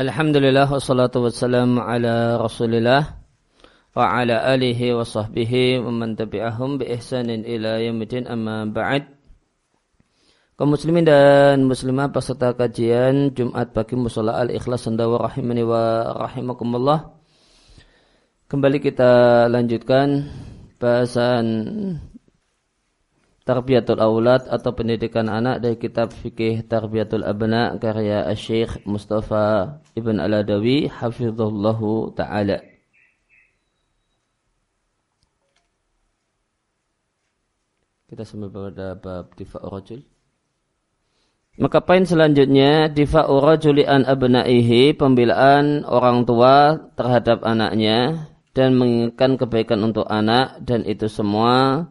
Alhamdulillah 0.00 0.64
wassalatu 0.64 1.28
wassalamu 1.28 1.84
ala 1.84 2.40
rasulillah 2.40 3.20
wa 3.92 4.16
ala 4.16 4.48
alihi 4.48 4.96
wa 4.96 5.04
sahbihi 5.04 5.76
wa 5.84 5.92
man 5.92 6.16
tabi'ahum 6.16 6.80
bi 6.80 6.88
ihsanin 6.88 7.44
ila 7.44 7.76
yaumidin 7.76 8.24
amma 8.24 8.64
ba'd. 8.64 9.04
Kaum 10.56 10.72
muslimin 10.72 11.04
dan 11.04 11.68
muslimah 11.68 12.16
peserta 12.16 12.56
kajian 12.56 13.36
Jumat 13.36 13.76
pagi 13.76 13.92
musola 13.92 14.40
al-ikhlas 14.40 14.88
sandawa 14.88 15.28
rahimani 15.28 15.68
wa 15.68 16.16
rahimakumullah. 16.16 17.20
Kembali 18.48 18.80
kita 18.80 19.52
lanjutkan 19.52 20.32
bahasan 20.80 21.44
Tarbiyatul 23.50 23.98
Aulad 23.98 24.46
atau 24.46 24.70
pendidikan 24.70 25.26
anak 25.26 25.58
dari 25.58 25.74
kitab 25.74 26.14
fikih 26.14 26.62
Tarbiyatul 26.70 27.26
Abna 27.26 27.74
karya 27.82 28.30
Syekh 28.38 28.86
Mustafa 28.86 29.82
Ibn 29.98 30.22
Al-Adawi 30.22 30.86
taala. 32.14 32.62
Kita 38.06 38.22
sampai 38.22 38.54
pada 38.54 38.94
bab 38.94 39.34
difa'u 39.34 39.66
rajul. 39.66 40.06
Maka 41.58 41.82
poin 41.82 42.06
selanjutnya 42.06 42.86
difa'u 42.86 43.34
rajuli 43.42 43.82
an 43.82 44.06
abnaihi 44.06 44.94
pembelaan 44.94 45.82
orang 45.90 46.22
tua 46.22 46.78
terhadap 46.94 47.42
anaknya 47.42 48.30
dan 48.54 48.78
menginginkan 48.78 49.34
kebaikan 49.34 49.82
untuk 49.82 50.06
anak 50.06 50.62
dan 50.62 50.86
itu 50.86 51.10
semua 51.10 51.90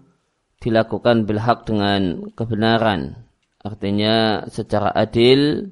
dilakukan 0.59 1.23
bilhak 1.23 1.63
dengan 1.63 2.31
kebenaran. 2.35 3.15
Artinya 3.59 4.47
secara 4.47 4.91
adil 4.91 5.71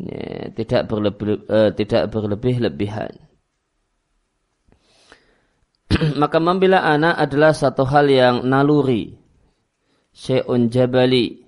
ya, 0.00 0.52
tidak 0.52 0.88
berlebih 0.88 1.44
eh, 1.48 1.70
tidak 1.76 2.12
berlebih-lebihan. 2.12 3.12
Maka 6.20 6.38
membela 6.40 6.84
anak 6.84 7.16
adalah 7.16 7.52
satu 7.56 7.84
hal 7.88 8.08
yang 8.12 8.36
naluri, 8.44 9.16
syai'un 10.12 10.68
jabali, 10.68 11.44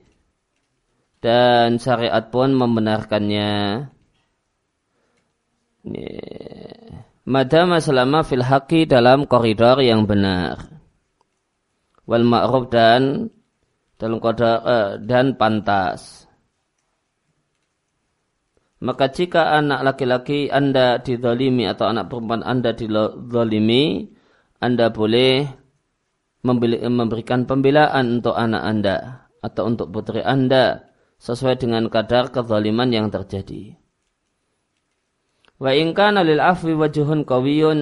dan 1.21 1.77
syariat 1.77 2.25
pun 2.33 2.57
membenarkannya. 2.57 3.53
Madama 7.25 7.81
selama 7.81 8.21
fil 8.21 8.45
haqi 8.45 8.85
dalam 8.85 9.25
koridor 9.25 9.81
yang 9.81 10.05
benar 10.05 10.80
wal 12.11 12.27
ma'ruf 12.27 12.67
dan 12.75 13.31
dalam 13.95 14.19
kode 14.19 14.43
uh, 14.43 14.99
dan 14.99 15.39
pantas. 15.39 16.27
Maka 18.81 19.13
jika 19.13 19.61
anak 19.61 19.85
laki-laki 19.85 20.49
Anda 20.49 20.99
didolimi 20.99 21.69
atau 21.69 21.87
anak 21.87 22.11
perempuan 22.11 22.43
Anda 22.43 22.73
didolimi, 22.75 24.09
Anda 24.59 24.89
boleh 24.91 25.45
memberikan 26.43 27.45
pembelaan 27.45 28.19
untuk 28.19 28.35
anak 28.35 28.63
Anda 28.65 28.97
atau 29.45 29.69
untuk 29.69 29.93
putri 29.93 30.25
Anda 30.25 30.91
sesuai 31.21 31.61
dengan 31.61 31.93
kadar 31.93 32.33
kezaliman 32.33 32.89
yang 32.89 33.13
terjadi. 33.13 33.77
Wa 35.61 35.77
in 35.77 35.93
kana 35.93 36.25
lil 36.25 36.41
afwi 36.41 36.73
wajhun 36.73 37.29
qawiyun 37.29 37.81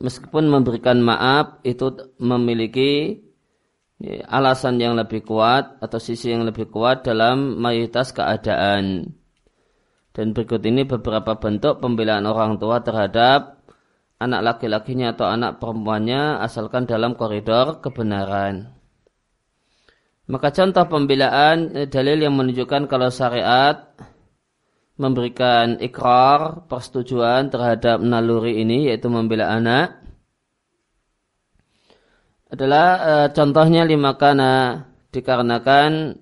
meskipun 0.00 0.48
memberikan 0.48 1.00
maaf 1.00 1.60
itu 1.64 2.16
memiliki 2.20 3.22
ya, 4.00 4.24
alasan 4.28 4.76
yang 4.76 4.96
lebih 4.96 5.24
kuat 5.24 5.80
atau 5.80 5.98
sisi 6.00 6.32
yang 6.32 6.44
lebih 6.44 6.68
kuat 6.68 7.04
dalam 7.04 7.56
mayoritas 7.56 8.12
keadaan. 8.12 9.16
Dan 10.16 10.32
berikut 10.32 10.64
ini 10.64 10.88
beberapa 10.88 11.36
bentuk 11.36 11.84
pembelaan 11.84 12.24
orang 12.24 12.56
tua 12.56 12.80
terhadap 12.80 13.60
anak 14.16 14.40
laki-lakinya 14.40 15.12
atau 15.12 15.28
anak 15.28 15.60
perempuannya 15.60 16.40
asalkan 16.40 16.88
dalam 16.88 17.12
koridor 17.12 17.84
kebenaran. 17.84 18.72
Maka 20.26 20.50
contoh 20.50 20.88
pembelaan 20.90 21.70
eh, 21.76 21.86
dalil 21.86 22.18
yang 22.18 22.34
menunjukkan 22.34 22.90
kalau 22.90 23.12
syariat 23.12 23.94
memberikan 24.96 25.76
ikrar 25.80 26.64
persetujuan 26.68 27.52
terhadap 27.52 28.00
naluri 28.00 28.64
ini 28.64 28.88
yaitu 28.88 29.12
membela 29.12 29.52
anak 29.52 30.00
adalah 32.48 32.88
e, 32.96 33.12
contohnya 33.36 33.84
lima 33.84 34.16
kana 34.16 34.86
dikarenakan 35.12 36.16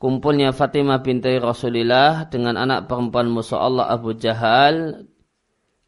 kumpulnya 0.00 0.50
Fatimah 0.56 1.04
binti 1.04 1.36
Rasulillah 1.36 2.32
dengan 2.32 2.56
anak 2.56 2.88
perempuan 2.88 3.28
musuh 3.28 3.60
Allah 3.60 3.92
Abu 3.92 4.16
Jahal 4.16 5.06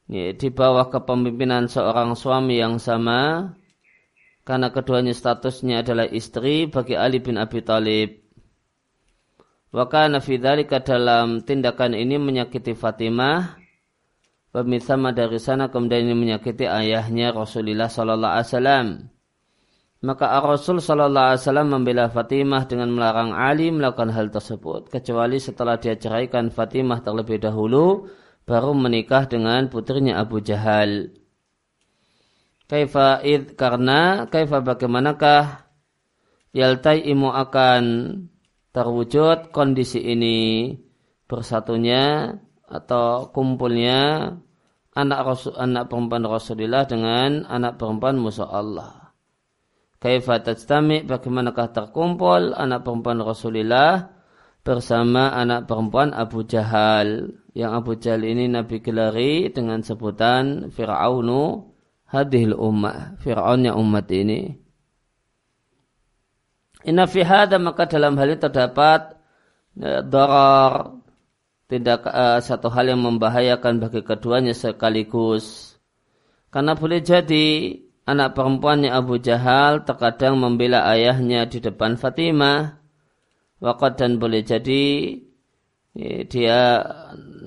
ya, 0.06 0.36
di 0.36 0.48
bawah 0.52 0.92
kepemimpinan 0.92 1.66
seorang 1.66 2.14
suami 2.14 2.62
yang 2.62 2.78
sama. 2.78 3.54
Karena 4.44 4.68
keduanya 4.68 5.16
statusnya 5.16 5.80
adalah 5.80 6.04
istri 6.04 6.68
bagi 6.68 7.00
Ali 7.00 7.16
bin 7.16 7.40
Abi 7.40 7.64
Thalib 7.64 8.23
Wakana 9.74 10.22
fidzalika 10.22 10.78
dalam 10.86 11.42
tindakan 11.42 11.98
ini 11.98 12.14
menyakiti 12.14 12.78
Fatimah. 12.78 13.58
Pemisama 14.54 15.10
dari 15.10 15.42
sana 15.42 15.66
kemudian 15.66 16.06
ini 16.06 16.14
menyakiti 16.14 16.62
ayahnya 16.62 17.34
Rasulullah 17.34 17.90
Sallallahu 17.90 18.34
Alaihi 18.38 18.50
Wasallam. 18.54 18.86
Maka 20.06 20.30
Rasul 20.46 20.78
Sallallahu 20.78 21.26
Alaihi 21.26 21.42
Wasallam 21.42 21.68
membela 21.74 22.06
Fatimah 22.06 22.70
dengan 22.70 22.94
melarang 22.94 23.34
Ali 23.34 23.74
melakukan 23.74 24.14
hal 24.14 24.30
tersebut. 24.30 24.94
Kecuali 24.94 25.42
setelah 25.42 25.74
dia 25.74 25.98
ceraikan 25.98 26.54
Fatimah 26.54 27.02
terlebih 27.02 27.42
dahulu, 27.42 28.06
baru 28.46 28.78
menikah 28.78 29.26
dengan 29.26 29.66
putrinya 29.66 30.22
Abu 30.22 30.38
Jahal. 30.38 31.10
Kaifa 32.70 33.26
id 33.26 33.58
karena 33.58 34.30
kaifa 34.30 34.62
bagaimanakah 34.62 35.66
yaltai 36.54 37.10
imu 37.10 37.34
akan 37.34 37.82
terwujud 38.74 39.54
kondisi 39.54 40.02
ini 40.02 40.74
bersatunya 41.30 42.34
atau 42.66 43.30
kumpulnya 43.30 44.34
anak 44.98 45.20
rasul, 45.22 45.54
anak 45.54 45.86
perempuan 45.86 46.26
Rasulullah 46.26 46.82
dengan 46.82 47.46
anak 47.46 47.78
perempuan 47.78 48.18
musuh 48.18 48.50
Allah. 48.50 49.14
Kaifa 50.02 50.42
tajtami 50.42 51.06
bagaimanakah 51.06 51.72
terkumpul 51.72 52.52
anak 52.52 52.84
perempuan 52.84 53.24
Rasulullah 53.24 54.12
bersama 54.60 55.32
anak 55.32 55.64
perempuan 55.70 56.12
Abu 56.12 56.44
Jahal. 56.44 57.30
Yang 57.54 57.72
Abu 57.72 57.92
Jahal 57.96 58.22
ini 58.26 58.50
Nabi 58.50 58.82
gelari 58.82 59.48
dengan 59.54 59.80
sebutan 59.80 60.68
Fir'aunu 60.74 61.72
hadhil 62.10 62.52
ummah. 62.52 63.16
Fir'aunnya 63.22 63.72
umat 63.78 64.10
ini. 64.10 64.63
Inna 66.84 67.08
maka 67.64 67.88
dalam 67.88 68.20
hal 68.20 68.28
ini 68.28 68.38
terdapat 68.40 69.16
ya, 69.76 70.04
darar 70.04 71.00
tidak 71.64 72.04
uh, 72.04 72.38
satu 72.44 72.68
hal 72.68 72.92
yang 72.92 73.00
membahayakan 73.00 73.80
bagi 73.80 74.04
keduanya 74.04 74.52
sekaligus. 74.52 75.76
Karena 76.52 76.76
boleh 76.76 77.00
jadi 77.00 77.72
anak 78.04 78.36
perempuannya 78.36 78.92
Abu 78.92 79.16
Jahal 79.18 79.82
terkadang 79.88 80.36
membela 80.36 80.84
ayahnya 80.92 81.48
di 81.48 81.58
depan 81.64 81.96
Fatimah. 81.96 82.78
Wakat 83.64 83.96
dan 83.96 84.20
boleh 84.20 84.44
jadi 84.44 84.84
ya, 85.96 86.20
dia 86.28 86.60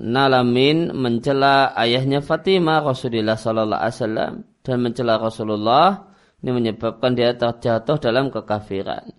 nalamin 0.02 0.90
mencela 0.98 1.70
ayahnya 1.78 2.18
Fatimah 2.18 2.82
Rasulullah 2.82 3.38
Sallallahu 3.38 3.80
Alaihi 3.80 3.96
Wasallam 4.02 4.32
dan 4.66 4.76
mencela 4.82 5.14
Rasulullah 5.22 6.10
ini 6.42 6.50
menyebabkan 6.54 7.14
dia 7.14 7.34
terjatuh 7.38 8.02
dalam 8.02 8.34
kekafiran. 8.34 9.17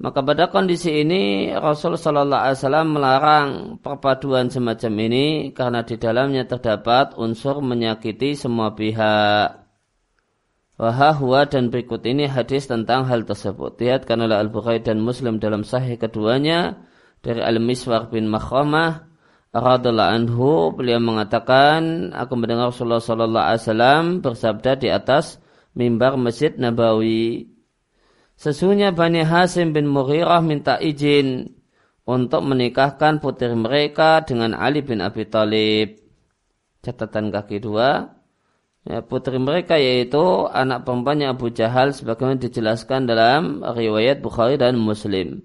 Maka 0.00 0.24
pada 0.24 0.48
kondisi 0.48 1.04
ini 1.04 1.52
Rasul 1.52 2.00
Shallallahu 2.00 2.40
Alaihi 2.40 2.56
Wasallam 2.56 2.88
melarang 2.96 3.48
perpaduan 3.84 4.48
semacam 4.48 4.92
ini 4.96 5.52
karena 5.52 5.84
di 5.84 6.00
dalamnya 6.00 6.48
terdapat 6.48 7.20
unsur 7.20 7.60
menyakiti 7.60 8.32
semua 8.32 8.72
pihak. 8.72 9.60
Wahahwa 10.80 11.44
dan 11.44 11.68
berikut 11.68 12.00
ini 12.08 12.24
hadis 12.24 12.64
tentang 12.64 13.04
hal 13.04 13.28
tersebut. 13.28 13.76
Lihat 13.76 14.08
oleh 14.08 14.40
Al-Bukhari 14.40 14.80
dan 14.80 15.04
Muslim 15.04 15.36
dalam 15.36 15.68
sahih 15.68 16.00
keduanya 16.00 16.80
dari 17.20 17.44
Al-Miswar 17.44 18.08
bin 18.08 18.32
Makhramah 18.32 19.04
radhiallahu 19.52 20.12
anhu 20.16 20.72
beliau 20.72 20.96
mengatakan 21.02 22.14
aku 22.16 22.38
mendengar 22.40 22.72
Rasulullah 22.72 23.04
sallallahu 23.04 23.46
alaihi 23.50 23.62
wasallam 23.66 24.02
bersabda 24.24 24.80
di 24.80 24.88
atas 24.88 25.42
mimbar 25.74 26.14
Masjid 26.16 26.54
Nabawi 26.54 27.49
Sesungguhnya 28.40 28.96
Bani 28.96 29.20
Hasim 29.20 29.76
bin 29.76 29.84
Mughirah 29.84 30.40
minta 30.40 30.80
izin 30.80 31.60
untuk 32.08 32.40
menikahkan 32.40 33.20
putri 33.20 33.52
mereka 33.52 34.24
dengan 34.24 34.56
Ali 34.56 34.80
bin 34.80 35.04
Abi 35.04 35.28
Thalib. 35.28 36.00
Catatan 36.80 37.28
kaki 37.28 37.60
dua. 37.60 38.16
Ya, 38.88 39.04
putri 39.04 39.36
mereka 39.36 39.76
yaitu 39.76 40.48
anak 40.48 40.88
perempuannya 40.88 41.28
Abu 41.36 41.52
Jahal 41.52 41.92
sebagaimana 41.92 42.40
dijelaskan 42.40 43.04
dalam 43.04 43.60
riwayat 43.60 44.24
Bukhari 44.24 44.56
dan 44.56 44.80
Muslim. 44.80 45.44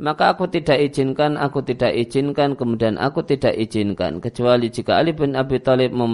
maka 0.00 0.32
aku 0.34 0.48
tidak 0.48 0.80
izinkan, 0.80 1.36
aku 1.36 1.62
tidak 1.62 1.92
izinkan, 1.94 2.56
kemudian 2.58 2.96
aku 2.96 3.22
tidak 3.22 3.54
izinkan. 3.54 4.18
Kecuali 4.18 4.72
jika 4.72 4.98
Ali 4.98 5.14
bin 5.14 5.38
Abi 5.38 5.62
Thalib 5.62 5.94
mau 5.94 6.10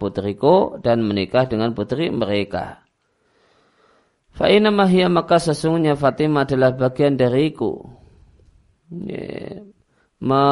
putriku 0.00 0.80
dan 0.82 1.06
menikah 1.06 1.46
dengan 1.46 1.76
putri 1.76 2.10
mereka. 2.10 2.81
Fa'ina 4.32 4.72
maka 4.72 5.36
sesungguhnya 5.36 5.92
Fatimah 5.92 6.48
adalah 6.48 6.72
bagian 6.72 7.20
dariku. 7.20 7.84
Ya. 8.88 9.60
Me 10.22 10.44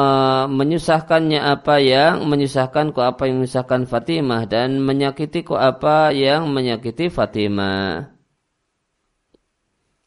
menyusahkannya 0.51 1.39
apa 1.39 1.79
yang 1.79 2.27
menyusahkanku 2.27 2.99
apa 2.99 3.31
yang 3.31 3.39
menyusahkan 3.39 3.87
Fatimah 3.87 4.43
dan 4.43 4.83
menyakitiku 4.83 5.55
apa 5.55 6.11
yang 6.11 6.51
menyakiti 6.51 7.07
Fatimah. 7.07 8.11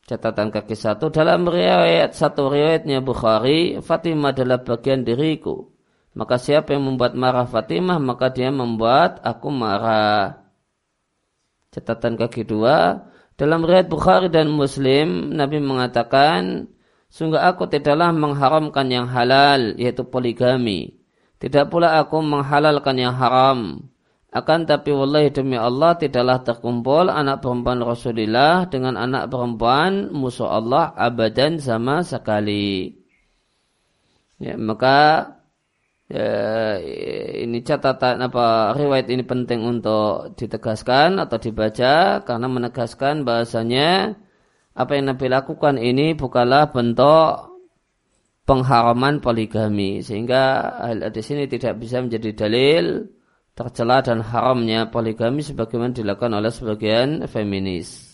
Catatan 0.05 0.53
kaki 0.53 0.77
satu 0.77 1.09
dalam 1.09 1.49
riwayat 1.49 2.13
satu 2.13 2.53
riwayatnya 2.53 3.01
Bukhari, 3.01 3.81
Fatimah 3.81 4.37
adalah 4.37 4.61
bagian 4.61 5.01
diriku. 5.01 5.73
Maka 6.13 6.37
siapa 6.37 6.77
yang 6.77 6.85
membuat 6.85 7.17
marah 7.17 7.49
Fatimah, 7.49 7.97
maka 8.05 8.29
dia 8.37 8.53
membuat 8.53 9.25
aku 9.25 9.49
marah. 9.49 10.45
Catatan 11.73 12.21
kaki 12.21 12.45
dua, 12.45 13.09
dalam 13.35 13.67
riwayat 13.67 13.91
Bukhari 13.91 14.31
dan 14.31 14.51
Muslim, 14.55 15.35
Nabi 15.35 15.59
mengatakan, 15.59 16.71
sungguh 17.11 17.39
aku 17.39 17.67
tidaklah 17.67 18.15
mengharamkan 18.15 18.87
yang 18.87 19.11
halal, 19.11 19.75
yaitu 19.75 20.07
poligami. 20.07 20.95
Tidak 21.43 21.67
pula 21.67 21.99
aku 21.99 22.23
menghalalkan 22.23 22.95
yang 22.95 23.15
haram. 23.19 23.91
Akan 24.35 24.67
tapi 24.67 24.91
wallahi 24.91 25.31
demi 25.31 25.55
Allah 25.55 25.95
tidaklah 25.95 26.43
terkumpul 26.43 27.07
anak 27.07 27.39
perempuan 27.39 27.79
Rasulullah 27.79 28.67
dengan 28.67 28.99
anak 28.99 29.31
perempuan 29.31 30.11
musuh 30.11 30.51
Allah 30.51 30.91
abadan 30.99 31.63
sama 31.63 32.03
sekali. 32.03 32.99
Ya, 34.43 34.59
maka 34.59 35.31
ya, 36.11 36.81
ini 37.45 37.59
catatan 37.65 38.21
apa 38.25 38.77
riwayat 38.77 39.09
ini 39.09 39.25
penting 39.25 39.65
untuk 39.65 40.37
ditegaskan 40.37 41.23
atau 41.23 41.37
dibaca 41.41 42.25
karena 42.25 42.47
menegaskan 42.49 43.25
bahasanya 43.25 44.19
apa 44.75 44.91
yang 44.99 45.15
Nabi 45.15 45.27
lakukan 45.31 45.79
ini 45.79 46.19
bukanlah 46.19 46.75
bentuk 46.75 47.55
pengharaman 48.45 49.25
poligami 49.25 50.05
sehingga 50.05 50.77
hal 50.85 51.09
di 51.09 51.23
sini 51.25 51.49
tidak 51.49 51.81
bisa 51.81 52.05
menjadi 52.05 52.45
dalil 52.45 53.09
tercela 53.55 54.03
dan 54.03 54.21
haramnya 54.21 54.91
poligami 54.91 55.41
sebagaimana 55.41 55.95
dilakukan 55.95 56.35
oleh 56.35 56.51
sebagian 56.51 57.25
feminis. 57.31 58.14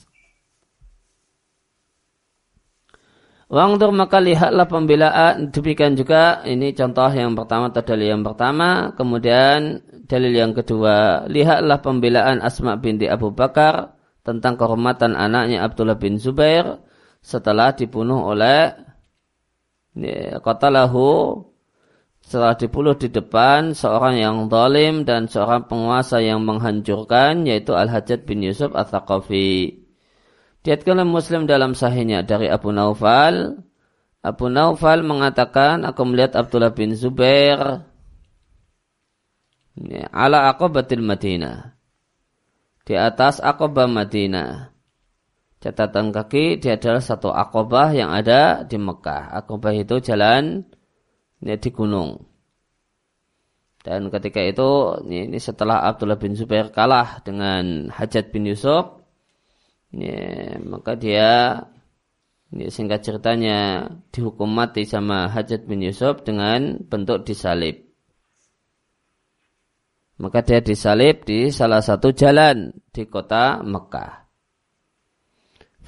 Wangdur 3.50 3.90
maka 3.90 4.22
lihatlah 4.22 4.70
pembelaan. 4.70 5.50
Demikian 5.50 5.98
juga 5.98 6.38
ini 6.46 6.70
contoh 6.70 7.10
yang 7.10 7.34
pertama 7.34 7.74
atau 7.74 7.82
dalil 7.82 8.14
yang 8.14 8.22
pertama. 8.22 8.94
Kemudian 8.94 9.82
dalil 10.06 10.30
yang 10.30 10.54
kedua. 10.54 11.26
Lihatlah 11.26 11.82
pembelaan 11.82 12.38
Asma 12.46 12.78
binti 12.78 13.10
Abu 13.10 13.34
Bakar 13.34 13.98
tentang 14.22 14.54
kehormatan 14.54 15.18
anaknya 15.18 15.66
Abdullah 15.66 15.98
bin 15.98 16.22
Zubair 16.22 16.78
setelah 17.18 17.74
dibunuh 17.74 18.30
oleh 18.30 18.70
lahu 20.70 21.42
setelah 22.22 22.54
dibunuh 22.54 22.94
di 22.94 23.10
depan 23.10 23.74
seorang 23.74 24.14
yang 24.22 24.36
zalim 24.46 25.02
dan 25.02 25.26
seorang 25.26 25.66
penguasa 25.66 26.22
yang 26.22 26.46
menghancurkan 26.46 27.42
yaitu 27.42 27.74
Al-Hajjaj 27.74 28.22
bin 28.22 28.46
Yusuf 28.46 28.70
Al-Thaqafi. 28.70 29.89
Diatkan 30.60 31.00
Muslim 31.08 31.48
dalam 31.48 31.72
sahihnya 31.72 32.20
dari 32.20 32.52
Abu 32.52 32.68
Naufal. 32.68 33.64
Abu 34.20 34.52
Naufal 34.52 35.00
mengatakan, 35.00 35.88
aku 35.88 36.04
melihat 36.04 36.36
Abdullah 36.36 36.76
bin 36.76 36.92
Zubair 36.92 37.88
ala 40.12 40.52
akobatil 40.52 41.00
Madinah. 41.00 41.72
Di 42.84 42.92
atas 42.98 43.40
akobah 43.40 43.88
Madinah. 43.88 44.76
Catatan 45.60 46.12
kaki, 46.12 46.60
dia 46.60 46.76
adalah 46.80 47.04
satu 47.04 47.32
akobah 47.32 47.92
yang 47.92 48.12
ada 48.12 48.64
di 48.64 48.80
Mekah. 48.80 49.32
Akobah 49.36 49.72
itu 49.76 50.00
jalan 50.00 50.64
ini 51.40 51.56
di 51.56 51.70
gunung. 51.72 52.20
Dan 53.80 54.12
ketika 54.12 54.44
itu 54.44 55.00
ini 55.08 55.40
setelah 55.40 55.88
Abdullah 55.88 56.20
bin 56.20 56.36
Zubair 56.36 56.68
kalah 56.68 57.24
dengan 57.24 57.88
Hajat 57.88 58.28
bin 58.28 58.44
Yusuf, 58.44 58.99
ini, 59.90 60.14
maka 60.62 60.94
dia 60.94 61.60
ini 62.50 62.66
singkat 62.66 63.06
ceritanya 63.06 63.86
dihukum 64.10 64.50
mati 64.50 64.82
sama 64.82 65.30
Hajat 65.30 65.70
bin 65.70 65.86
Yusuf 65.86 66.26
dengan 66.26 66.82
bentuk 66.82 67.22
disalib. 67.22 67.86
Maka 70.20 70.44
dia 70.44 70.60
disalib 70.60 71.24
di 71.24 71.48
salah 71.54 71.80
satu 71.80 72.10
jalan 72.12 72.74
di 72.90 73.06
kota 73.06 73.62
Mekah. 73.62 74.28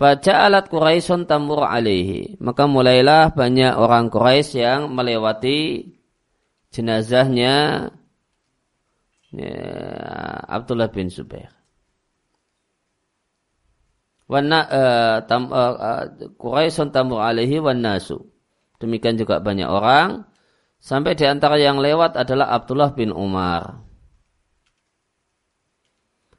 alat 0.03 0.67
Quraisyun 0.73 1.29
tamur 1.29 1.67
alaihi. 1.69 2.41
Maka 2.41 2.65
mulailah 2.65 3.37
banyak 3.37 3.77
orang 3.77 4.09
Quraisy 4.09 4.59
yang 4.59 4.81
melewati 4.91 5.91
jenazahnya 6.73 7.87
ya, 9.37 9.55
Abdullah 10.49 10.89
bin 10.89 11.13
Zubair. 11.13 11.62
Wana 14.33 14.61
uh, 14.65 15.17
tam, 15.29 15.53
uh, 15.53 15.77
uh, 15.77 16.05
Quraisyun 16.41 16.89
tamur 16.89 17.21
alaihi 17.21 17.61
wan. 17.61 17.85
Demikian 18.81 19.21
juga 19.21 19.45
banyak 19.45 19.69
orang. 19.69 20.25
Sampai 20.81 21.15
di 21.15 21.29
antara 21.29 21.61
yang 21.61 21.79
lewat 21.79 22.17
adalah 22.17 22.49
Abdullah 22.57 22.97
bin 22.97 23.13
Umar. 23.13 23.85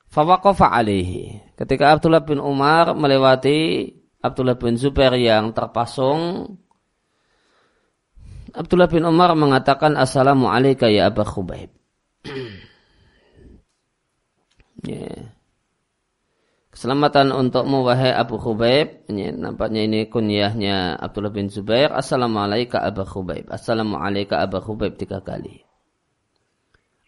Fawaqafa 0.09 0.73
alaihi. 0.73 1.37
Ketika 1.53 1.93
Abdullah 1.93 2.25
bin 2.25 2.41
Umar 2.41 2.97
melewati 2.97 3.93
Abdullah 4.25 4.57
bin 4.57 4.73
Zubair 4.75 5.13
yang 5.13 5.53
terpasung, 5.53 6.49
Abdullah 8.57 8.89
bin 8.89 9.05
Umar 9.05 9.37
mengatakan 9.37 9.93
Assalamualaikum 9.95 10.89
ya 10.89 11.13
Abu 11.13 11.21
Khubaib. 11.21 11.69
yeah. 14.81 15.29
Keselamatan 16.83 17.31
untukmu 17.31 17.87
wahai 17.87 18.11
Abu 18.11 18.35
Khubaib. 18.35 19.07
Ini, 19.07 19.31
nampaknya 19.31 19.87
ini 19.87 20.11
kunyahnya 20.11 20.99
Abdullah 20.99 21.31
bin 21.31 21.47
Zubair. 21.47 21.95
Assalamualaikum 21.95 22.75
Abu 22.75 23.07
Khubaib. 23.07 23.47
Assalamualaikum 23.47 24.35
Abu 24.35 24.59
Khubaib 24.59 24.99
tiga 24.99 25.23
kali. 25.23 25.63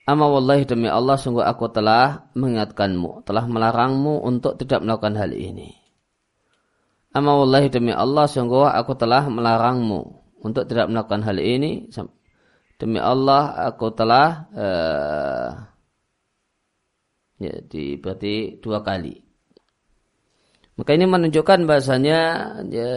Amma 0.08 0.32
wallahi 0.32 0.64
demi 0.64 0.88
Allah 0.88 1.20
sungguh 1.20 1.44
aku 1.44 1.76
telah 1.76 2.32
mengingatkanmu, 2.40 3.28
telah 3.28 3.44
melarangmu 3.52 4.24
untuk 4.24 4.56
tidak 4.56 4.80
melakukan 4.80 5.20
hal 5.20 5.36
ini. 5.36 5.76
Amma 7.12 7.36
wallahi 7.36 7.68
demi 7.68 7.92
Allah 7.92 8.32
sungguh 8.32 8.72
aku 8.72 8.96
telah 8.96 9.28
melarangmu 9.28 10.00
untuk 10.40 10.72
tidak 10.72 10.88
melakukan 10.88 11.20
hal 11.20 11.36
ini. 11.36 11.92
Demi 12.80 13.04
Allah 13.04 13.76
aku 13.76 13.92
telah 13.92 14.48
uh, 14.56 15.52
ya 17.44 17.60
di, 17.68 18.00
berarti 18.00 18.64
dua 18.64 18.80
kali. 18.80 19.25
Maka 20.76 20.92
ini 20.92 21.08
menunjukkan 21.08 21.64
bahasanya 21.64 22.20
ya, 22.68 22.92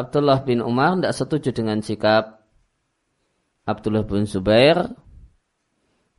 Abdullah 0.00 0.40
bin 0.48 0.64
Umar 0.64 0.96
tidak 0.96 1.12
setuju 1.12 1.52
dengan 1.52 1.84
sikap 1.84 2.40
Abdullah 3.68 4.08
bin 4.08 4.24
Zubair 4.24 4.96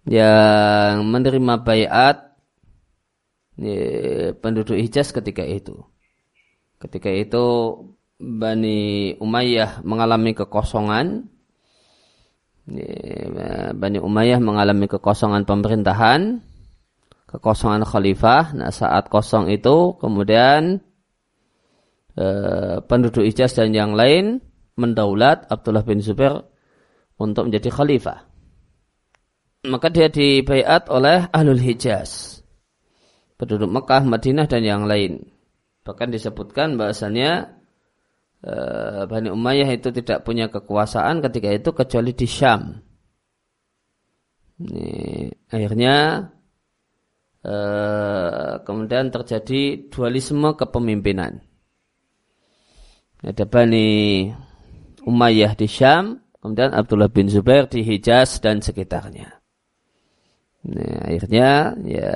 yang 0.05 1.01
menerima 1.01 1.65
bayat 1.65 2.37
ya, 3.57 4.37
penduduk 4.37 4.77
Hijaz 4.77 5.09
ketika 5.09 5.41
itu. 5.41 5.81
Ketika 6.77 7.09
itu 7.09 7.45
Bani 8.21 9.13
Umayyah 9.17 9.81
mengalami 9.81 10.37
kekosongan. 10.37 11.25
Ya, 12.69 13.73
Bani 13.73 13.97
Umayyah 13.97 14.37
mengalami 14.37 14.85
kekosongan 14.85 15.47
pemerintahan, 15.47 16.45
kekosongan 17.27 17.83
khalifah. 17.83 18.55
Nah 18.55 18.71
saat 18.71 19.11
kosong 19.11 19.51
itu 19.51 19.99
kemudian 19.99 20.79
eh, 22.15 22.75
penduduk 22.87 23.27
Hijaz 23.27 23.59
dan 23.59 23.75
yang 23.75 23.93
lain 23.93 24.39
mendaulat 24.79 25.45
Abdullah 25.51 25.83
bin 25.83 25.99
Zubair 25.99 26.47
untuk 27.19 27.51
menjadi 27.51 27.69
khalifah 27.69 28.27
maka 29.67 29.91
dia 29.91 30.07
dibaiat 30.07 30.87
oleh 30.87 31.27
Ahlul 31.29 31.59
Hijaz. 31.59 32.41
Penduduk 33.37 33.69
Mekah, 33.69 34.01
Madinah 34.01 34.49
dan 34.49 34.63
yang 34.65 34.83
lain. 34.89 35.21
Bahkan 35.85 36.09
disebutkan 36.09 36.79
bahasanya 36.79 37.53
eh, 38.41 39.05
Bani 39.05 39.29
Umayyah 39.29 39.69
itu 39.77 39.93
tidak 39.93 40.25
punya 40.25 40.49
kekuasaan 40.49 41.21
ketika 41.21 41.49
itu 41.53 41.69
kecuali 41.75 42.11
di 42.17 42.27
Syam. 42.27 42.81
Ini, 44.57 45.29
akhirnya 45.53 46.25
eh, 47.45 48.53
kemudian 48.63 49.13
terjadi 49.13 49.91
dualisme 49.91 50.55
kepemimpinan. 50.57 51.41
Ada 53.21 53.49
Bani 53.49 54.29
Umayyah 55.03 55.57
di 55.57 55.65
Syam, 55.65 56.21
kemudian 56.37 56.73
Abdullah 56.73 57.09
bin 57.09 57.27
Zubair 57.27 57.65
di 57.65 57.81
Hijaz 57.81 58.37
dan 58.41 58.61
sekitarnya. 58.61 59.37
Nah, 60.67 60.99
akhirnya 61.07 61.79
ya 61.87 62.13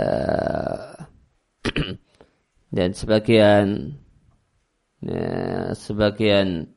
dan 2.76 2.90
sebagian 2.92 3.96
ya, 5.00 5.72
sebagian 5.72 6.68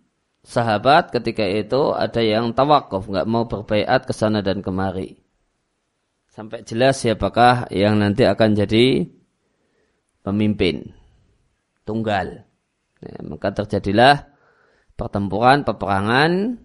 sahabat 0.44 1.10
ketika 1.10 1.42
itu 1.42 1.96
ada 1.96 2.20
yang 2.20 2.52
tawakuf 2.52 3.08
nggak 3.08 3.26
mau 3.26 3.48
berbaiat 3.48 4.04
ke 4.04 4.12
sana 4.12 4.44
dan 4.44 4.60
kemari 4.60 5.23
sampai 6.34 6.66
jelas 6.66 6.98
siapakah 6.98 7.70
yang 7.70 8.02
nanti 8.02 8.26
akan 8.26 8.58
jadi 8.58 9.06
pemimpin 10.26 10.90
tunggal 11.86 12.42
ya, 12.98 13.14
maka 13.22 13.54
terjadilah 13.54 14.34
pertempuran 14.98 15.62
peperangan 15.62 16.58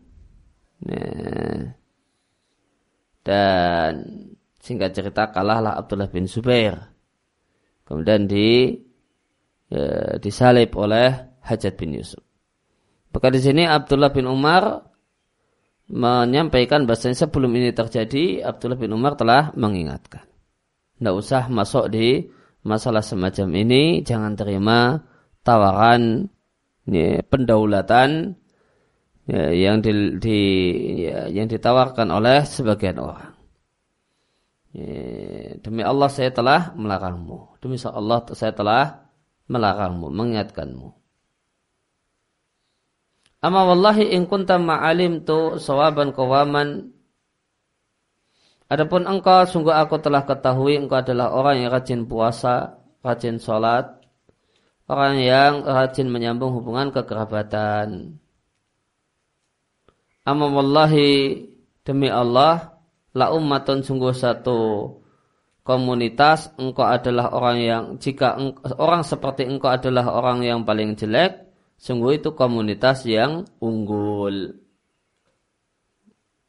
ya, 0.90 1.06
dan 3.22 3.92
singkat 4.58 4.98
cerita 4.98 5.30
kalahlah 5.30 5.78
Abdullah 5.78 6.10
bin 6.10 6.26
Zubair. 6.26 6.74
Kemudian 7.86 8.26
di 8.26 8.74
ya, 9.70 10.18
disalib 10.18 10.74
oleh 10.74 11.14
Hajat 11.46 11.78
bin 11.78 11.94
Yusuf. 11.94 12.26
Maka 13.14 13.30
di 13.30 13.42
sini 13.42 13.70
Abdullah 13.70 14.10
bin 14.10 14.26
Umar 14.26 14.89
menyampaikan 15.90 16.86
bahasanya 16.86 17.26
sebelum 17.26 17.50
ini 17.58 17.74
terjadi 17.74 18.46
Abdullah 18.46 18.78
bin 18.78 18.94
Umar 18.94 19.18
telah 19.18 19.50
mengingatkan. 19.58 20.24
Tidak 21.02 21.16
usah 21.16 21.50
masuk 21.50 21.90
di 21.90 22.30
masalah 22.62 23.02
semacam 23.02 23.48
ini, 23.58 24.06
jangan 24.06 24.38
terima 24.38 25.02
tawaran 25.42 26.30
ya, 26.86 27.26
pendaulatan 27.26 28.38
ya, 29.26 29.50
yang 29.50 29.82
di, 29.82 30.20
di 30.22 30.40
ya, 31.10 31.26
yang 31.32 31.50
ditawarkan 31.50 32.08
oleh 32.14 32.46
sebagian 32.46 33.02
orang. 33.02 33.34
Ya, 34.70 35.58
demi 35.66 35.82
Allah 35.82 36.10
saya 36.14 36.30
telah 36.30 36.78
melarangmu. 36.78 37.58
Demi 37.58 37.82
Allah 37.82 38.20
saya 38.38 38.54
telah 38.54 39.10
melarangmu, 39.50 40.14
mengingatkanmu. 40.14 40.99
Amma 43.40 43.64
wallahi 43.72 44.12
in 44.12 44.28
kunta 44.28 44.60
ma'alim 44.60 45.24
tu 45.24 45.56
sawaban 45.56 46.12
kawaman 46.12 46.92
Adapun 48.70 49.10
engkau 49.10 49.50
sungguh 49.50 49.74
aku 49.74 49.98
telah 49.98 50.30
ketahui 50.30 50.78
engkau 50.78 51.02
adalah 51.02 51.34
orang 51.34 51.66
yang 51.66 51.74
rajin 51.74 52.06
puasa, 52.06 52.78
rajin 53.02 53.42
sholat, 53.42 53.98
orang 54.86 55.18
yang 55.18 55.66
rajin 55.66 56.06
menyambung 56.06 56.54
hubungan 56.54 56.94
kekerabatan. 56.94 58.22
Amma 60.22 60.54
wallahi 60.54 61.42
demi 61.82 62.14
Allah 62.14 62.78
la 63.18 63.34
ummatun 63.34 63.82
sungguh 63.82 64.14
satu 64.14 64.94
komunitas 65.66 66.54
engkau 66.62 66.86
adalah 66.86 67.34
orang 67.34 67.58
yang 67.58 67.84
jika 67.98 68.38
orang 68.78 69.02
seperti 69.02 69.50
engkau 69.50 69.74
adalah 69.74 70.14
orang 70.14 70.46
yang 70.46 70.62
paling 70.62 70.94
jelek 70.94 71.49
sungguh 71.80 72.20
itu 72.20 72.36
komunitas 72.36 73.08
yang 73.08 73.48
unggul 73.64 74.60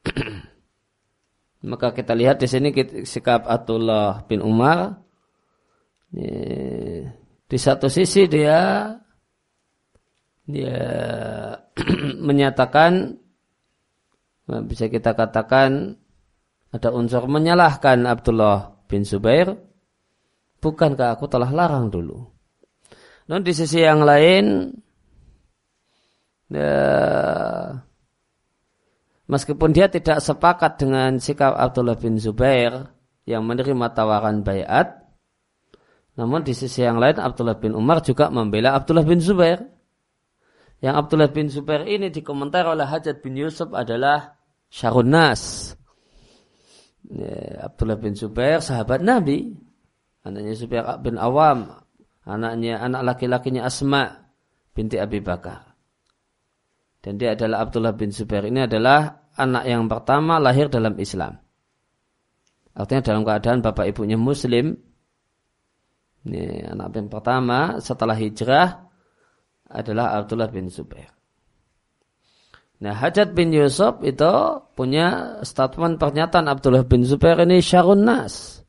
maka 1.71 1.95
kita 1.95 2.19
lihat 2.19 2.43
di 2.43 2.49
sini 2.51 2.75
sikap 3.07 3.47
Atullah 3.47 4.27
bin 4.27 4.43
Umar 4.43 4.99
di 7.47 7.59
satu 7.59 7.87
sisi 7.87 8.27
dia 8.27 8.91
dia 10.51 10.83
menyatakan 12.29 13.15
bisa 14.67 14.91
kita 14.91 15.15
katakan 15.15 15.95
ada 16.71 16.95
unsur 16.95 17.27
menyalahkan 17.27 18.07
Abdullah 18.07 18.87
bin 18.87 19.03
Zubair. 19.03 19.55
Bukankah 20.61 21.17
aku 21.17 21.27
telah 21.27 21.51
larang 21.51 21.89
dulu? 21.89 22.21
Namun 23.27 23.43
di 23.47 23.53
sisi 23.57 23.81
yang 23.81 24.05
lain, 24.05 24.75
ya, 26.51 26.77
meskipun 29.31 29.71
dia 29.71 29.87
tidak 29.87 30.19
sepakat 30.21 30.79
dengan 30.83 31.17
sikap 31.23 31.55
Abdullah 31.55 31.97
bin 31.97 32.19
Zubair 32.19 32.91
yang 33.25 33.47
menerima 33.47 33.95
tawaran 33.95 34.43
bayat, 34.43 35.01
namun 36.19 36.43
di 36.43 36.53
sisi 36.53 36.83
yang 36.83 36.99
lain 36.99 37.17
Abdullah 37.17 37.57
bin 37.57 37.73
Umar 37.73 38.03
juga 38.03 38.29
membela 38.29 38.75
Abdullah 38.75 39.07
bin 39.07 39.23
Zubair. 39.23 39.63
Yang 40.81 40.95
Abdullah 40.97 41.31
bin 41.31 41.47
Zubair 41.53 41.85
ini 41.85 42.09
dikomentar 42.09 42.65
oleh 42.65 42.89
Hajat 42.89 43.21
bin 43.21 43.37
Yusuf 43.37 43.69
adalah 43.77 44.41
Syarun 44.73 45.13
Nas. 45.13 45.77
Ya, 47.05 47.69
Abdullah 47.69 48.01
bin 48.01 48.17
Zubair 48.17 48.65
sahabat 48.65 49.05
Nabi. 49.05 49.53
Anaknya 50.25 50.57
Zubair 50.57 50.85
bin 51.05 51.21
Awam 51.21 51.81
anaknya 52.31 52.81
anak 52.81 53.17
laki-lakinya 53.17 53.65
Asma 53.65 54.31
binti 54.77 55.01
Abi 55.01 55.19
Bakar 55.25 55.70
dan 57.01 57.17
dia 57.17 57.33
adalah 57.33 57.65
Abdullah 57.65 57.97
bin 57.97 58.13
Zubair 58.13 58.45
ini 58.49 58.65
adalah 58.65 59.29
anak 59.37 59.65
yang 59.65 59.89
pertama 59.89 60.37
lahir 60.37 60.69
dalam 60.69 60.97
Islam 61.01 61.41
artinya 62.77 63.03
dalam 63.03 63.23
keadaan 63.25 63.59
bapak 63.65 63.91
ibunya 63.91 64.21
muslim 64.21 64.77
ini 66.29 66.65
anak 66.69 66.93
yang 66.93 67.09
pertama 67.09 67.81
setelah 67.81 68.17
hijrah 68.17 68.89
adalah 69.71 70.21
Abdullah 70.21 70.53
bin 70.53 70.69
Zubair 70.69 71.21
Nah, 72.81 72.97
Hajat 72.97 73.37
bin 73.37 73.53
Yusuf 73.53 74.01
itu 74.01 74.33
punya 74.73 75.39
statement 75.45 76.01
pernyataan 76.01 76.49
Abdullah 76.49 76.89
bin 76.89 77.05
Zubair 77.05 77.37
ini 77.45 77.61
syarun 77.61 78.09
nas. 78.09 78.65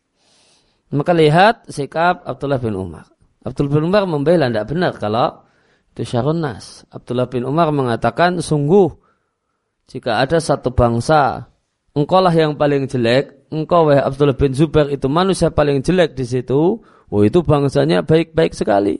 Maka 0.91 1.15
lihat 1.15 1.71
sikap 1.71 2.27
Abdullah 2.27 2.59
bin 2.59 2.75
Umar. 2.75 3.07
Abdullah 3.47 3.71
bin 3.71 3.87
Umar 3.87 4.03
membela 4.03 4.51
tidak 4.51 4.67
benar 4.67 4.93
kalau 4.99 5.47
itu 5.91 6.31
nas. 6.33 6.87
Abdullah 6.87 7.27
bin 7.27 7.43
Umar 7.43 7.69
mengatakan 7.75 8.39
sungguh 8.39 8.89
jika 9.91 10.23
ada 10.23 10.39
satu 10.39 10.71
bangsa 10.71 11.51
engkau 11.91 12.23
lah 12.23 12.31
yang 12.31 12.55
paling 12.55 12.87
jelek, 12.87 13.51
engkau 13.51 13.91
wahai 13.91 13.99
Abdullah 13.99 14.35
bin 14.35 14.55
Zubair 14.55 14.87
itu 14.87 15.11
manusia 15.11 15.51
paling 15.51 15.83
jelek 15.83 16.15
di 16.15 16.23
situ, 16.23 16.79
oh 16.83 17.21
itu 17.21 17.43
bangsanya 17.43 18.03
baik-baik 18.07 18.55
sekali. 18.55 18.95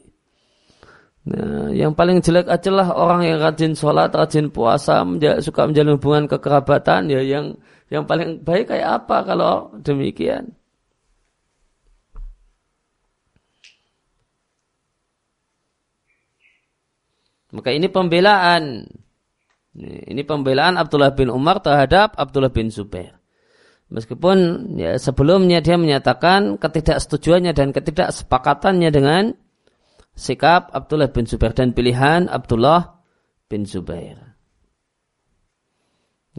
Nah, 1.22 1.70
yang 1.70 1.94
paling 1.94 2.20
jelek 2.20 2.50
adalah 2.50 2.98
orang 2.98 3.30
yang 3.30 3.38
rajin 3.38 3.78
sholat, 3.78 4.10
rajin 4.10 4.50
puasa, 4.50 5.06
suka 5.46 5.70
menjalin 5.70 6.02
hubungan 6.02 6.26
kekerabatan. 6.26 7.14
Ya, 7.14 7.22
yang 7.22 7.62
yang 7.94 8.10
paling 8.10 8.42
baik 8.42 8.74
kayak 8.74 9.06
apa 9.06 9.22
kalau 9.22 9.70
demikian? 9.86 10.58
Maka 17.52 17.70
ini 17.76 17.92
pembelaan. 17.92 18.88
Ini 19.76 20.28
pembelaan 20.28 20.76
Abdullah 20.76 21.16
bin 21.16 21.32
Umar 21.32 21.64
terhadap 21.64 22.20
Abdullah 22.20 22.52
bin 22.52 22.68
Zubair. 22.68 23.16
Meskipun 23.92 24.68
ya, 24.80 24.96
sebelumnya 24.96 25.60
dia 25.60 25.76
menyatakan 25.76 26.60
ketidaksetujuannya 26.60 27.52
dan 27.52 27.76
ketidaksepakatannya 27.76 28.90
dengan 28.92 29.36
sikap 30.16 30.72
Abdullah 30.72 31.12
bin 31.12 31.28
Zubair 31.28 31.56
dan 31.56 31.72
pilihan 31.76 32.28
Abdullah 32.32 33.00
bin 33.52 33.68
Zubair. 33.68 34.32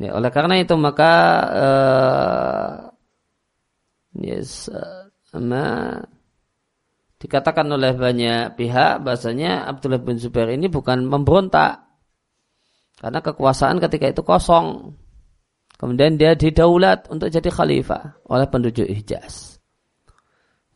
Ya, 0.01 0.17
oleh 0.17 0.33
karena 0.33 0.57
itu 0.57 0.73
maka 0.81 1.13
uh, 1.53 2.73
yes, 4.17 4.73
uh, 4.73 5.13
dikatakan 7.23 7.71
oleh 7.71 7.95
banyak 7.95 8.59
pihak 8.59 9.07
bahasanya 9.07 9.71
Abdullah 9.71 10.03
bin 10.03 10.19
Zubair 10.19 10.51
ini 10.51 10.67
bukan 10.67 11.07
memberontak 11.07 11.87
karena 12.99 13.23
kekuasaan 13.23 13.79
ketika 13.79 14.11
itu 14.11 14.27
kosong. 14.27 14.99
Kemudian 15.79 16.15
dia 16.15 16.35
didaulat 16.39 17.11
untuk 17.11 17.27
jadi 17.27 17.51
khalifah 17.51 18.23
oleh 18.31 18.47
penduduk 18.47 18.87
Hijaz. 18.87 19.59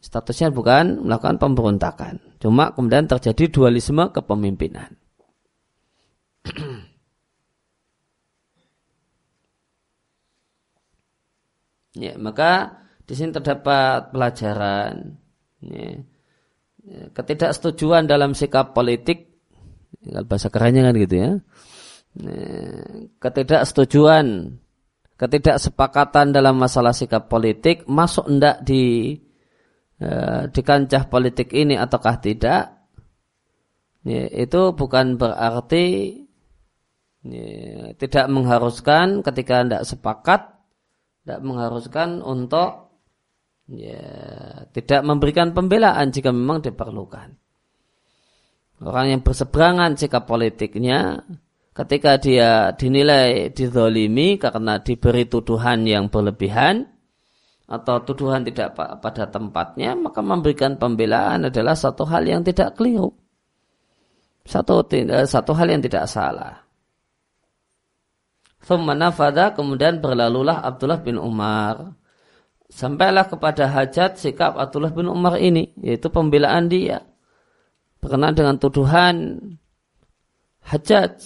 Statusnya 0.03 0.51
bukan 0.51 1.07
melakukan 1.07 1.39
pemberontakan. 1.39 2.19
Cuma 2.43 2.75
kemudian 2.75 3.07
terjadi 3.07 3.47
dualisme 3.51 4.11
kepemimpinan. 4.11 4.99
ya, 11.95 12.19
maka 12.19 12.83
di 13.07 13.15
sini 13.15 13.31
terdapat 13.31 14.11
pelajaran. 14.11 15.15
Ya, 15.63 16.03
ketidaksetujuan 16.87 18.07
dalam 18.07 18.33
sikap 18.33 18.73
politik, 18.75 19.33
bahasa 20.27 20.49
kerennya 20.49 20.87
kan 20.87 20.95
gitu 20.97 21.15
ya. 21.19 21.31
Ketidaksetujuan, 23.21 24.57
ketidaksepakatan 25.19 26.33
dalam 26.33 26.57
masalah 26.57 26.95
sikap 26.95 27.27
politik 27.27 27.85
masuk 27.91 28.31
enggak 28.31 28.63
di 28.63 29.17
Eh, 29.97 30.53
di 30.53 30.61
kancah 30.61 31.09
politik 31.09 31.57
ini 31.57 31.73
ataukah 31.73 32.21
tidak 32.21 32.85
ya, 34.05 34.29
itu 34.29 34.77
bukan 34.77 35.17
berarti 35.17 35.85
Ya, 37.27 37.91
tidak 37.99 38.31
mengharuskan 38.31 39.27
ketika 39.27 39.67
tidak 39.67 39.83
sepakat, 39.83 40.47
tidak 41.27 41.41
mengharuskan 41.43 42.23
untuk 42.23 42.86
ya, 43.71 44.07
tidak 44.71 45.01
memberikan 45.03 45.53
pembelaan 45.53 46.11
jika 46.15 46.31
memang 46.31 46.63
diperlukan. 46.63 47.35
Orang 48.85 49.07
yang 49.09 49.21
berseberangan 49.25 49.97
sikap 49.97 50.29
politiknya 50.29 51.25
ketika 51.73 52.21
dia 52.21 52.77
dinilai 52.77 53.49
dizolimi 53.53 54.37
karena 54.37 54.81
diberi 54.85 55.25
tuduhan 55.25 55.89
yang 55.89 56.13
berlebihan 56.13 56.85
atau 57.67 58.05
tuduhan 58.05 58.47
tidak 58.47 58.79
pada 58.79 59.27
tempatnya, 59.27 59.99
maka 59.99 60.23
memberikan 60.23 60.79
pembelaan 60.79 61.51
adalah 61.51 61.75
satu 61.75 62.07
hal 62.07 62.23
yang 62.23 62.47
tidak 62.47 62.79
keliru. 62.79 63.11
Satu, 64.47 64.87
satu 65.27 65.53
hal 65.59 65.75
yang 65.75 65.83
tidak 65.83 66.07
salah. 66.07 66.63
Thumma 68.63 68.95
kemudian 69.55 69.99
berlalulah 69.99 70.63
Abdullah 70.63 71.03
bin 71.03 71.19
Umar. 71.19 71.95
Sampailah 72.67 73.31
kepada 73.31 73.71
hajat 73.71 74.19
sikap 74.19 74.59
Abdullah 74.59 74.91
bin 74.91 75.07
Umar 75.07 75.39
ini, 75.39 75.71
yaitu 75.79 76.11
pembelaan 76.11 76.67
dia 76.67 77.07
berkenaan 78.03 78.35
dengan 78.35 78.57
tuduhan 78.59 79.17
hajat. 80.67 81.23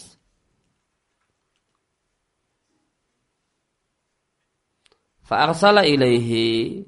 Fa'arsala 5.24 5.84
ilaihi. 5.84 6.84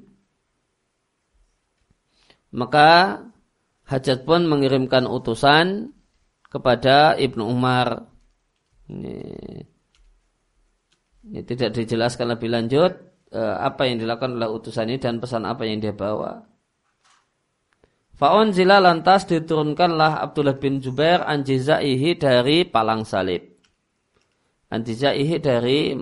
Maka 2.53 3.21
hajat 3.89 4.25
pun 4.25 4.45
mengirimkan 4.45 5.09
utusan 5.09 5.93
kepada 6.49 7.17
Ibnu 7.17 7.41
Umar. 7.41 8.05
Ini, 8.89 9.15
ini 11.25 11.41
tidak 11.45 11.73
dijelaskan 11.73 12.37
lebih 12.37 12.49
lanjut 12.53 13.12
apa 13.33 13.89
yang 13.89 13.97
dilakukan 13.97 14.37
oleh 14.37 14.49
utusan 14.49 14.93
ini 14.93 15.01
dan 15.01 15.17
pesan 15.17 15.49
apa 15.49 15.65
yang 15.65 15.81
dia 15.81 15.93
bawa. 15.93 16.45
Fa'on 18.13 18.53
zila 18.53 18.77
lantas 18.77 19.25
diturunkanlah 19.25 20.21
Abdullah 20.21 20.55
bin 20.61 20.77
Jubair 20.77 21.25
anjizaihi 21.25 22.13
dari 22.21 22.61
palang 22.61 23.01
salib. 23.03 23.41
Anjizaihi 24.69 25.41
dari 25.41 25.97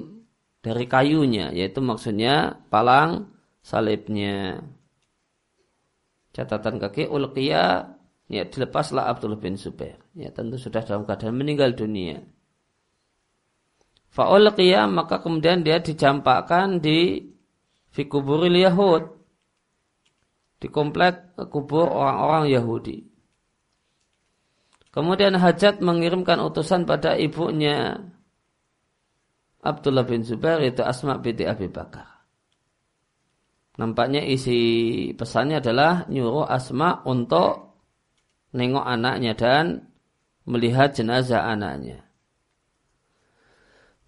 dari 0.62 0.86
kayunya, 0.86 1.50
yaitu 1.56 1.80
maksudnya 1.80 2.62
palang 2.68 3.32
salibnya. 3.64 4.60
Catatan 6.36 6.80
kaki 6.84 7.08
ulqiya 7.08 7.96
ya 8.28 8.44
dilepaslah 8.48 9.08
Abdullah 9.08 9.40
bin 9.40 9.56
Zubair. 9.56 10.00
Ya 10.12 10.36
tentu 10.36 10.60
sudah 10.60 10.84
dalam 10.84 11.08
keadaan 11.08 11.40
meninggal 11.40 11.76
dunia. 11.76 12.20
Fa'ulqiya 14.12 14.92
maka 14.92 15.24
kemudian 15.24 15.64
dia 15.64 15.80
dicampakkan 15.80 16.84
di 16.84 17.32
fikuburil 17.96 18.52
Yahud 18.52 19.04
di 20.62 20.68
komplek 20.68 21.40
kubur 21.48 21.88
orang-orang 21.88 22.52
Yahudi. 22.52 22.98
Kemudian 24.92 25.40
Hajat 25.40 25.80
mengirimkan 25.80 26.44
utusan 26.44 26.84
pada 26.84 27.16
ibunya 27.16 27.96
Abdullah 29.64 30.04
bin 30.04 30.28
Zubair 30.28 30.60
itu 30.60 30.84
Asma 30.84 31.16
binti 31.24 31.48
Abi 31.48 31.72
Bakar. 31.72 32.28
Nampaknya 33.80 34.20
isi 34.28 34.60
pesannya 35.16 35.64
adalah 35.64 36.04
nyuruh 36.12 36.44
Asma 36.44 37.00
untuk 37.08 37.80
nengok 38.52 38.84
anaknya 38.84 39.32
dan 39.40 39.88
melihat 40.44 40.92
jenazah 40.92 41.48
anaknya. 41.48 42.11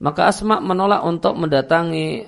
Maka 0.04 0.28
Asma 0.28 0.60
menolak 0.60 1.00
untuk 1.08 1.40
mendatangi 1.40 2.28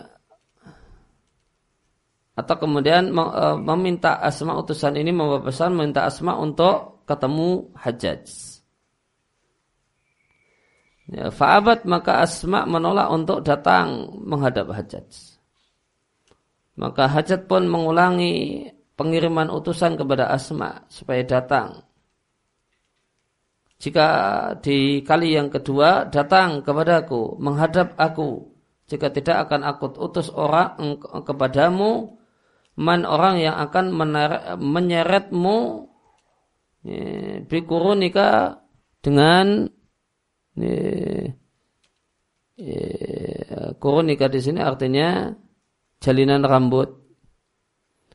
atau 2.36 2.56
kemudian 2.56 3.12
e, 3.12 3.46
meminta 3.60 4.20
Asma 4.20 4.56
utusan 4.60 4.96
ini 4.96 5.12
membawa 5.12 5.44
pesan 5.44 5.76
meminta 5.76 6.08
Asma 6.08 6.40
untuk 6.40 7.04
ketemu 7.04 7.76
Hajjaj. 7.76 8.24
Ya, 11.06 11.30
Fa'abat 11.30 11.84
maka 11.84 12.24
Asma 12.24 12.64
menolak 12.64 13.12
untuk 13.12 13.44
datang 13.44 14.08
menghadap 14.24 14.72
Hajjaj. 14.72 15.36
Maka 16.80 17.12
Hajjaj 17.12 17.44
pun 17.48 17.68
mengulangi 17.68 18.68
pengiriman 18.96 19.52
utusan 19.52 20.00
kepada 20.00 20.32
Asma 20.32 20.88
supaya 20.88 21.24
datang. 21.24 21.84
Jika 23.76 24.08
di 24.64 25.04
kali 25.04 25.36
yang 25.36 25.52
kedua 25.52 26.08
datang 26.08 26.64
kepadaku, 26.64 27.36
menghadap 27.38 28.00
aku, 28.00 28.56
jika 28.88 29.12
tidak 29.12 29.50
akan 29.50 29.68
aku 29.68 29.92
utus 30.00 30.32
orang 30.32 31.00
kepadamu. 31.02 32.16
Man 32.76 33.08
orang 33.08 33.40
yang 33.40 33.56
akan 33.56 33.96
menyeretmu 34.60 35.58
ya, 36.84 37.40
bikurunika 37.48 38.60
dengan 39.00 39.72
kurunika 43.80 44.28
di 44.28 44.40
sini 44.44 44.60
artinya 44.60 45.32
jalinan 46.04 46.44
rambut. 46.44 47.00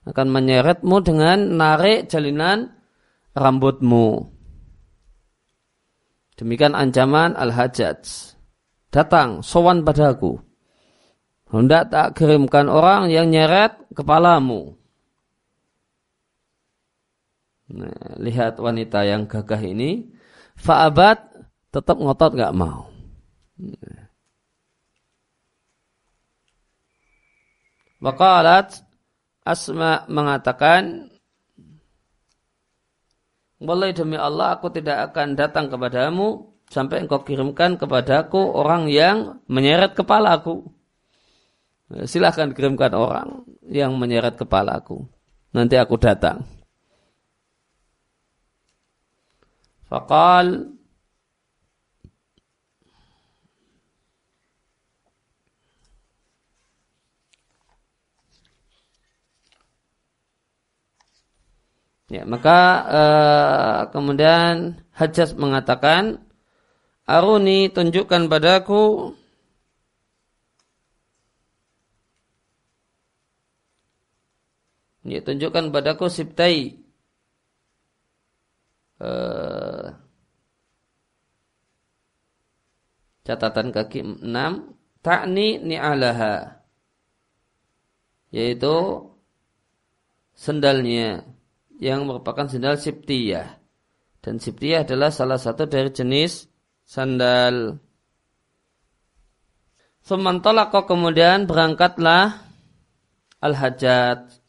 Akan 0.04 0.28
menyeretmu 0.28 0.96
dengan 1.04 1.56
narik 1.56 2.12
jalinan 2.12 2.76
rambutmu. 3.36 4.39
Demikian 6.40 6.72
ancaman 6.72 7.36
al-hajjaj. 7.36 8.00
Datang, 8.88 9.44
sowan 9.44 9.84
padaku. 9.84 10.40
Hendak 11.52 11.92
tak 11.92 12.16
kirimkan 12.16 12.72
orang 12.72 13.12
yang 13.12 13.28
nyeret 13.28 13.76
kepalamu. 13.92 14.72
Nah, 17.76 18.16
lihat 18.16 18.56
wanita 18.56 19.04
yang 19.04 19.28
gagah 19.28 19.60
ini. 19.60 20.08
Fa'abat 20.56 21.28
tetap 21.68 22.00
ngotot 22.00 22.32
gak 22.32 22.56
mau. 22.56 22.88
Waqalat 28.00 28.80
Asma 29.44 30.08
mengatakan 30.08 31.12
Boleh 33.60 33.92
demi 33.92 34.16
Allah 34.16 34.56
aku 34.56 34.72
tidak 34.72 35.12
akan 35.12 35.36
datang 35.36 35.68
kepadamu 35.68 36.48
sampai 36.72 37.04
engkau 37.04 37.20
kirimkan 37.20 37.76
kepadaku 37.76 38.40
orang 38.40 38.88
yang 38.88 39.44
menyeret 39.52 39.92
kepalaku. 39.92 40.64
Silahkan 42.08 42.56
kirimkan 42.56 42.96
orang 42.96 43.44
yang 43.68 43.92
menyeret 44.00 44.40
kepalaku. 44.40 45.04
Nanti 45.52 45.76
aku 45.76 46.00
datang. 46.00 46.46
Fakal 49.90 50.70
Ya, 62.10 62.26
maka 62.26 62.58
uh, 62.90 63.80
kemudian 63.94 64.82
Hajjaj 64.98 65.38
mengatakan, 65.38 66.18
Aruni 67.06 67.70
tunjukkan 67.70 68.26
padaku 68.26 69.14
Ya, 75.00 75.24
tunjukkan 75.24 75.72
padaku 75.72 76.12
sibtai. 76.12 76.76
Uh, 79.00 79.96
catatan 83.24 83.72
kaki 83.72 84.04
6 84.20 84.26
takni 85.00 85.56
ni'alaha 85.56 86.60
yaitu 88.28 89.08
sendalnya 90.36 91.24
yang 91.80 92.04
merupakan 92.04 92.44
sendal 92.44 92.76
sibtiyah 92.76 93.56
dan 94.20 94.36
sibtiyah 94.36 94.84
adalah 94.84 95.08
salah 95.08 95.40
satu 95.40 95.64
dari 95.64 95.88
jenis 95.88 96.44
sandal. 96.84 97.80
Sumantolako 100.04 100.84
kemudian 100.84 101.48
berangkatlah 101.48 102.44
al-hajat 103.40 104.40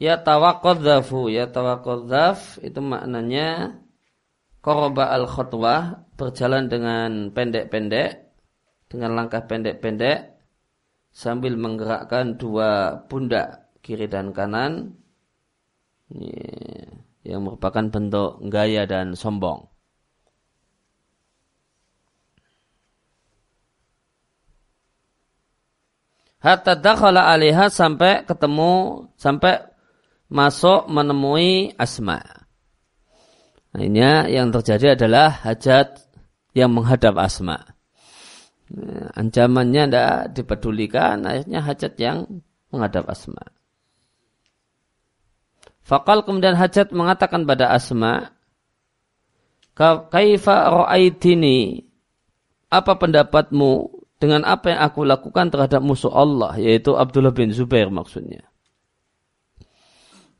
Ya 0.00 0.16
tawakodzafu, 0.16 1.28
ya 1.28 1.52
tawakodzaf 1.52 2.56
itu 2.64 2.80
maknanya 2.80 3.76
koroba 4.64 5.12
al 5.12 5.28
khutwah 5.28 6.08
berjalan 6.16 6.72
dengan 6.72 7.28
pendek-pendek 7.36 8.32
dengan 8.88 9.12
langkah 9.12 9.44
pendek-pendek 9.44 10.40
sambil 11.12 11.52
menggerakkan 11.60 12.40
dua 12.40 12.96
pundak 13.12 13.76
kiri 13.84 14.08
dan 14.08 14.32
kanan 14.32 14.96
Iya. 16.10 16.90
yang 17.20 17.46
merupakan 17.46 17.84
bentuk 17.86 18.42
gaya 18.48 18.88
dan 18.88 19.14
sombong. 19.14 19.70
Hatta 26.40 26.72
dakhala 26.72 27.28
alaiha 27.28 27.68
sampai 27.68 28.24
ketemu 28.24 29.04
sampai 29.20 29.60
masuk 30.32 30.88
menemui 30.88 31.76
Asma. 31.76 32.24
Nah 33.76 33.82
ini 33.84 34.00
yang 34.32 34.48
terjadi 34.48 34.96
adalah 34.96 35.28
hajat 35.44 36.00
yang 36.56 36.72
menghadap 36.72 37.20
Asma. 37.20 37.60
Ancamannya 39.18 39.82
tidak 39.90 40.14
dipedulikan, 40.32 41.26
akhirnya 41.28 41.60
hajat 41.60 41.92
yang 42.00 42.24
menghadap 42.72 43.04
Asma. 43.10 43.59
Fakal 45.90 46.22
kemudian 46.22 46.54
hajat 46.54 46.94
mengatakan 46.94 47.42
pada 47.42 47.74
Asma, 47.74 48.30
Kaifa 49.74 50.70
ra'aitini? 50.70 51.82
Apa 52.70 52.94
pendapatmu 52.94 53.90
dengan 54.22 54.46
apa 54.46 54.70
yang 54.70 54.80
aku 54.86 55.02
lakukan 55.02 55.50
terhadap 55.50 55.82
musuh 55.82 56.14
Allah 56.14 56.54
yaitu 56.60 56.94
Abdullah 56.94 57.34
bin 57.34 57.50
Zubair 57.50 57.90
maksudnya. 57.90 58.46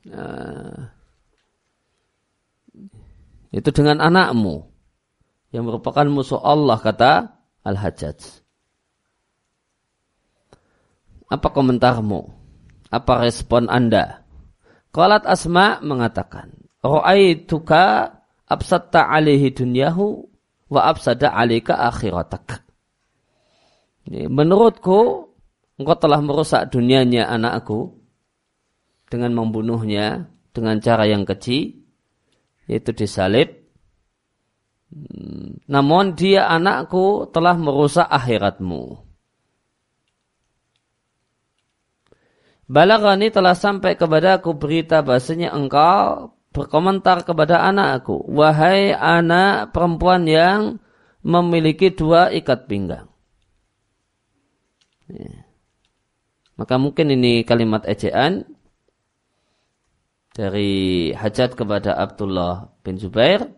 Nah, 0.07 0.95
itu 3.51 3.67
dengan 3.75 3.99
anakmu 3.99 4.71
yang 5.51 5.67
merupakan 5.67 6.07
musuh 6.07 6.39
Allah 6.39 6.79
kata 6.79 7.35
Al-Hajjaj. 7.67 8.21
Apa 11.27 11.49
komentarmu? 11.51 12.21
Apa 12.95 13.27
respon 13.27 13.67
Anda? 13.67 14.20
Qalat 14.91 15.23
Asma 15.23 15.79
mengatakan, 15.83 16.51
Ra'aituka 16.83 18.17
absatta 18.51 19.07
alaihi 19.07 19.55
dunyahu 19.55 20.27
wa 20.71 20.81
absada 20.87 21.31
alika 21.31 21.79
akhiratak. 21.79 22.67
Menurutku, 24.11 25.31
engkau 25.79 25.97
telah 26.01 26.19
merusak 26.19 26.73
dunianya 26.75 27.31
anakku 27.31 28.01
dengan 29.07 29.39
membunuhnya 29.39 30.27
dengan 30.51 30.83
cara 30.83 31.07
yang 31.07 31.23
keji, 31.23 31.87
yaitu 32.67 32.91
disalib. 32.91 33.55
Namun 35.71 36.19
dia 36.19 36.51
anakku 36.51 37.31
telah 37.31 37.55
merusak 37.55 38.11
akhiratmu. 38.11 39.10
Balagani 42.71 43.35
telah 43.35 43.59
sampai 43.59 43.99
kepadaku 43.99 44.55
berita 44.55 45.03
bahasanya 45.03 45.51
engkau 45.51 46.31
berkomentar 46.55 47.27
kepada 47.27 47.67
anakku. 47.67 48.23
Wahai 48.31 48.95
anak 48.95 49.75
perempuan 49.75 50.23
yang 50.31 50.79
memiliki 51.27 51.91
dua 51.91 52.31
ikat 52.31 52.71
pinggang. 52.71 53.11
Ya. 55.11 55.51
Maka 56.55 56.79
mungkin 56.79 57.11
ini 57.11 57.43
kalimat 57.43 57.83
ejaan 57.91 58.47
dari 60.31 61.11
hajat 61.11 61.59
kepada 61.59 61.99
Abdullah 61.99 62.71
bin 62.87 63.03
Zubair. 63.03 63.51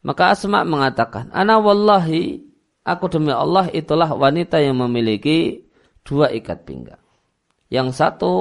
Maka 0.00 0.32
Asma 0.32 0.64
mengatakan, 0.64 1.28
Ana 1.36 1.60
wallahi, 1.60 2.48
aku 2.80 3.12
demi 3.12 3.34
Allah 3.34 3.68
itulah 3.68 4.08
wanita 4.14 4.56
yang 4.56 4.80
memiliki 4.80 5.68
dua 6.00 6.32
ikat 6.32 6.64
pinggang. 6.64 7.02
Yang 7.68 7.88
satu, 8.00 8.32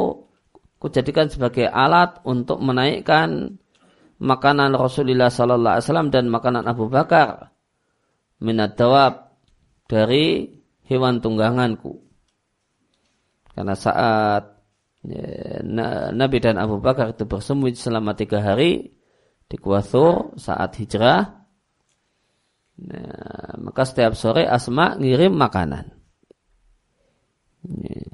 kujadikan 0.79 1.27
sebagai 1.27 1.67
alat 1.67 2.21
untuk 2.23 2.63
menaikkan 2.63 3.59
makanan 4.17 4.73
Rasulullah 4.73 5.29
Sallallahu 5.29 5.73
Alaihi 5.77 5.85
Wasallam 5.85 6.09
dan 6.09 6.25
makanan 6.31 6.63
Abu 6.65 6.89
Bakar 6.89 7.53
minat 8.41 8.77
dawab 8.77 9.35
dari 9.89 10.57
hewan 10.85 11.19
tungganganku. 11.19 12.01
Karena 13.51 13.73
saat 13.73 14.63
ya, 15.01 15.61
Nabi 16.13 16.37
dan 16.37 16.61
Abu 16.61 16.77
Bakar 16.77 17.17
itu 17.17 17.25
bersembunyi 17.25 17.77
selama 17.77 18.13
tiga 18.13 18.41
hari 18.41 18.93
di 19.47 19.55
Kuwathur 19.57 20.37
saat 20.37 20.75
hijrah, 20.77 21.23
nah, 22.83 23.51
maka 23.63 23.81
setiap 23.87 24.13
sore 24.13 24.45
Asma 24.45 24.93
ngirim 24.99 25.33
makanan. 25.33 25.89
Ya. 27.65 28.05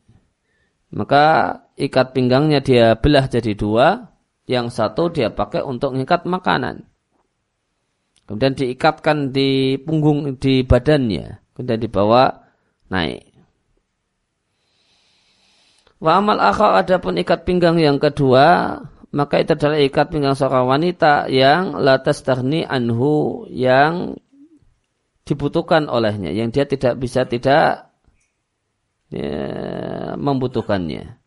Maka 0.94 1.58
ikat 1.74 2.14
pinggangnya 2.14 2.62
dia 2.62 2.94
belah 2.94 3.26
jadi 3.26 3.58
dua, 3.58 4.14
yang 4.46 4.70
satu 4.70 5.10
dia 5.10 5.34
pakai 5.34 5.66
untuk 5.66 5.98
mengikat 5.98 6.30
makanan. 6.30 6.86
Kemudian 8.30 8.56
diikatkan 8.56 9.34
di 9.36 9.76
punggung 9.82 10.38
di 10.40 10.64
badannya, 10.64 11.44
kemudian 11.58 11.80
dibawa 11.82 12.46
naik. 12.88 13.26
Wa 16.00 16.20
amal 16.20 16.40
akhar 16.40 16.84
adapun 16.84 17.20
ikat 17.20 17.44
pinggang 17.48 17.80
yang 17.80 17.98
kedua, 17.98 18.80
maka 19.16 19.40
itu 19.40 19.56
adalah 19.56 19.80
ikat 19.80 20.08
pinggang 20.12 20.36
seorang 20.36 20.68
wanita 20.68 21.32
yang 21.32 21.80
latas 21.80 22.22
terni 22.22 22.68
anhu 22.68 23.48
yang 23.50 24.20
dibutuhkan 25.24 25.88
olehnya, 25.88 26.32
yang 26.36 26.52
dia 26.52 26.68
tidak 26.68 27.00
bisa 27.00 27.24
tidak 27.24 27.93
ya, 29.14 30.18
membutuhkannya. 30.18 31.22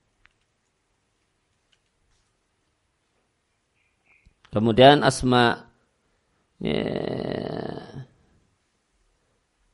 Kemudian 4.51 5.05
Asma 5.05 5.69
ya, 6.59 6.83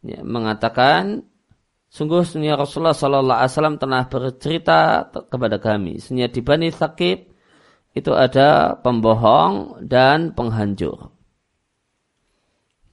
ya, 0.04 0.20
mengatakan 0.26 1.32
Sungguh 1.92 2.24
sunnah 2.24 2.56
Rasulullah 2.56 2.96
Sallallahu 2.96 3.36
Alaihi 3.36 3.52
Wasallam 3.52 3.76
telah 3.76 4.08
bercerita 4.08 5.12
kepada 5.28 5.60
kami. 5.60 6.00
Sunnah 6.00 6.32
di 6.32 6.40
Bani 6.40 6.72
Thaqib 6.72 7.28
itu 7.92 8.12
ada 8.16 8.80
pembohong 8.80 9.84
dan 9.84 10.32
penghancur. 10.32 11.12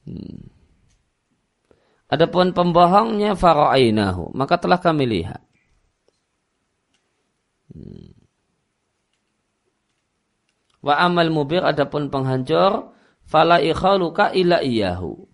Hmm. 0.04 0.59
Adapun 2.10 2.50
pembohongnya 2.50 3.38
fara'ainahu, 3.38 4.34
maka 4.34 4.58
telah 4.58 4.82
kami 4.82 5.06
lihat. 5.06 5.42
Hmm. 7.70 8.10
Wa 10.82 11.06
amal 11.06 11.30
mubir 11.30 11.62
adapun 11.62 12.10
penghancur 12.10 12.90
fala 13.28 13.62
ikhaluka 13.62 14.34
illa 14.34 14.58
iyahu 14.64 15.30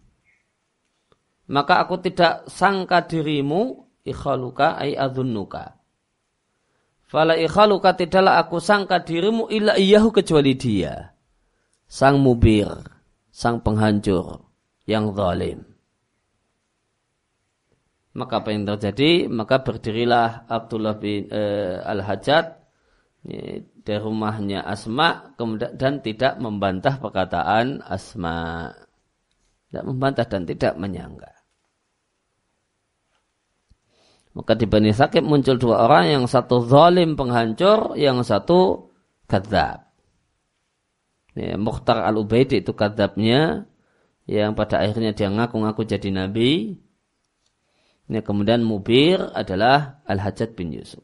maka 1.47 1.83
aku 1.83 2.03
tidak 2.03 2.47
sangka 2.51 3.07
dirimu 3.07 3.87
ikhaluka 4.03 4.79
ay 4.79 4.99
adhunnuka. 4.99 5.79
Fala 7.07 7.39
ikhaluka 7.39 7.95
tidaklah 7.95 8.43
aku 8.43 8.59
sangka 8.59 8.99
dirimu 8.99 9.47
illa 9.47 9.79
iyahu 9.79 10.11
kecuali 10.11 10.59
dia. 10.59 11.15
Sang 11.87 12.19
mubir, 12.19 12.67
sang 13.31 13.63
penghancur 13.63 14.43
yang 14.91 15.15
zalim. 15.15 15.63
Maka 18.17 18.41
apa 18.41 18.49
yang 18.57 18.65
terjadi? 18.65 19.29
Maka 19.29 19.61
berdirilah 19.61 20.49
Abdullah 20.49 20.97
bin 20.97 21.29
uh, 21.29 21.85
Al-Hajjat 21.85 22.65
dari 23.87 23.99
rumahnya 23.99 24.63
Asma 24.63 25.35
kemudian 25.35 25.75
dan 25.77 26.01
tidak 26.01 26.41
membantah 26.41 26.97
perkataan 26.97 27.85
Asma. 27.85 28.73
Tidak 29.69 29.85
membantah 29.85 30.25
dan 30.25 30.49
tidak 30.49 30.79
menyangka. 30.81 31.37
Maka 34.37 34.53
di 34.53 34.69
Bani 34.69 34.93
Sakib 34.93 35.25
muncul 35.25 35.57
dua 35.57 35.89
orang, 35.89 36.13
yang 36.13 36.25
satu 36.29 36.69
zalim 36.69 37.17
penghancur, 37.17 37.97
yang 37.97 38.21
satu 38.21 38.93
kadzab. 39.25 39.89
Ya, 41.33 41.57
Mukhtar 41.57 42.05
al-Ubaidi 42.05 42.61
itu 42.61 42.77
kadzabnya, 42.77 43.65
yang 44.29 44.53
pada 44.53 44.85
akhirnya 44.85 45.17
dia 45.17 45.33
ngaku-ngaku 45.33 45.89
jadi 45.89 46.13
nabi. 46.13 46.77
Ya, 48.07 48.23
kemudian 48.23 48.63
Mubir 48.63 49.19
adalah 49.35 50.03
Al-Hajjaj 50.07 50.55
bin 50.55 50.71
Yusuf. 50.71 51.03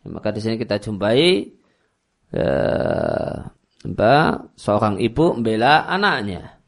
Ya, 0.00 0.08
maka 0.08 0.32
di 0.32 0.40
sini 0.40 0.56
kita 0.56 0.80
jumpai 0.80 1.52
ya, 2.32 2.48
mbak, 3.84 4.56
seorang 4.56 4.96
ibu 5.04 5.36
membela 5.36 5.84
anaknya. 5.84 6.60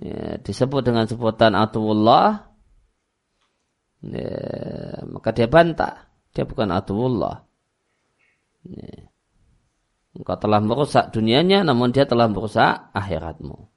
Ya, 0.00 0.40
disebut 0.40 0.82
dengan 0.82 1.04
sebutan 1.06 1.52
Atullah 1.54 2.54
ya, 4.12 5.04
maka 5.08 5.32
dia 5.32 5.48
bantah 5.48 6.12
dia 6.34 6.44
bukan 6.44 6.68
atullah 6.74 7.46
ya. 8.68 9.08
engkau 10.18 10.36
telah 10.36 10.60
merusak 10.60 11.14
dunianya 11.14 11.64
namun 11.64 11.94
dia 11.94 12.04
telah 12.04 12.28
merusak 12.28 12.92
akhiratmu 12.92 13.70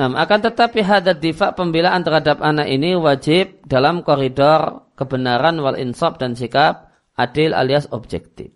Nah, 0.00 0.16
akan 0.16 0.40
tetapi 0.48 0.80
hadat 0.80 1.20
difa 1.20 1.52
pembelaan 1.52 2.00
terhadap 2.00 2.40
anak 2.40 2.72
ini 2.72 2.96
wajib 2.96 3.60
dalam 3.68 4.00
koridor 4.00 4.88
kebenaran 4.96 5.60
wal 5.60 5.76
insaf 5.76 6.16
dan 6.16 6.32
sikap 6.32 6.88
adil 7.20 7.52
alias 7.52 7.84
objektif. 7.92 8.48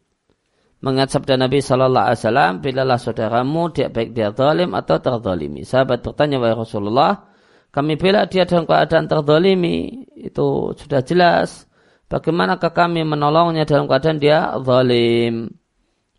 Mengat 0.81 1.13
sabda 1.13 1.37
Nabi 1.37 1.61
Shallallahu 1.61 2.01
Alaihi 2.09 2.21
Wasallam, 2.25 2.53
bilalah 2.65 2.97
saudaramu 2.97 3.69
dia 3.77 3.93
baik 3.93 4.17
dia 4.17 4.33
zalim 4.33 4.73
atau 4.73 4.97
terzalimi. 4.97 5.69
Sahabat 5.69 6.01
bertanya 6.01 6.41
wahai 6.41 6.57
Rasulullah, 6.57 7.29
kami 7.69 8.01
bela 8.01 8.25
dia 8.25 8.49
dalam 8.49 8.65
keadaan 8.65 9.05
terdolimi, 9.05 10.09
itu 10.17 10.73
sudah 10.81 11.05
jelas. 11.05 11.69
Bagaimanakah 12.09 12.73
kami 12.73 13.05
menolongnya 13.05 13.69
dalam 13.69 13.85
keadaan 13.85 14.17
dia 14.17 14.49
zalim? 14.65 15.53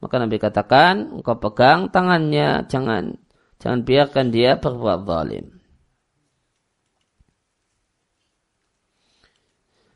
Maka 0.05 0.21
Nabi 0.21 0.37
katakan, 0.37 1.17
engkau 1.17 1.41
pegang 1.41 1.89
tangannya, 1.89 2.69
jangan 2.69 3.24
jangan 3.61 3.81
biarkan 3.83 4.27
dia 4.31 4.57
berbuat 4.59 4.99
zalim. 5.07 5.55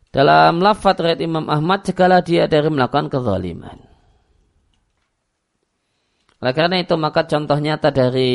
Dalam 0.09 0.57
lafaz 0.57 0.97
riwayat 0.97 1.21
Imam 1.21 1.45
Ahmad, 1.45 1.85
segala 1.85 2.25
dia 2.25 2.49
dari 2.49 2.65
melakukan 2.73 3.13
kezaliman. 3.13 3.77
Oleh 6.39 6.53
karena 6.55 6.81
itu 6.81 6.95
maka 6.97 7.27
contoh 7.29 7.59
nyata 7.59 7.93
dari 7.93 8.31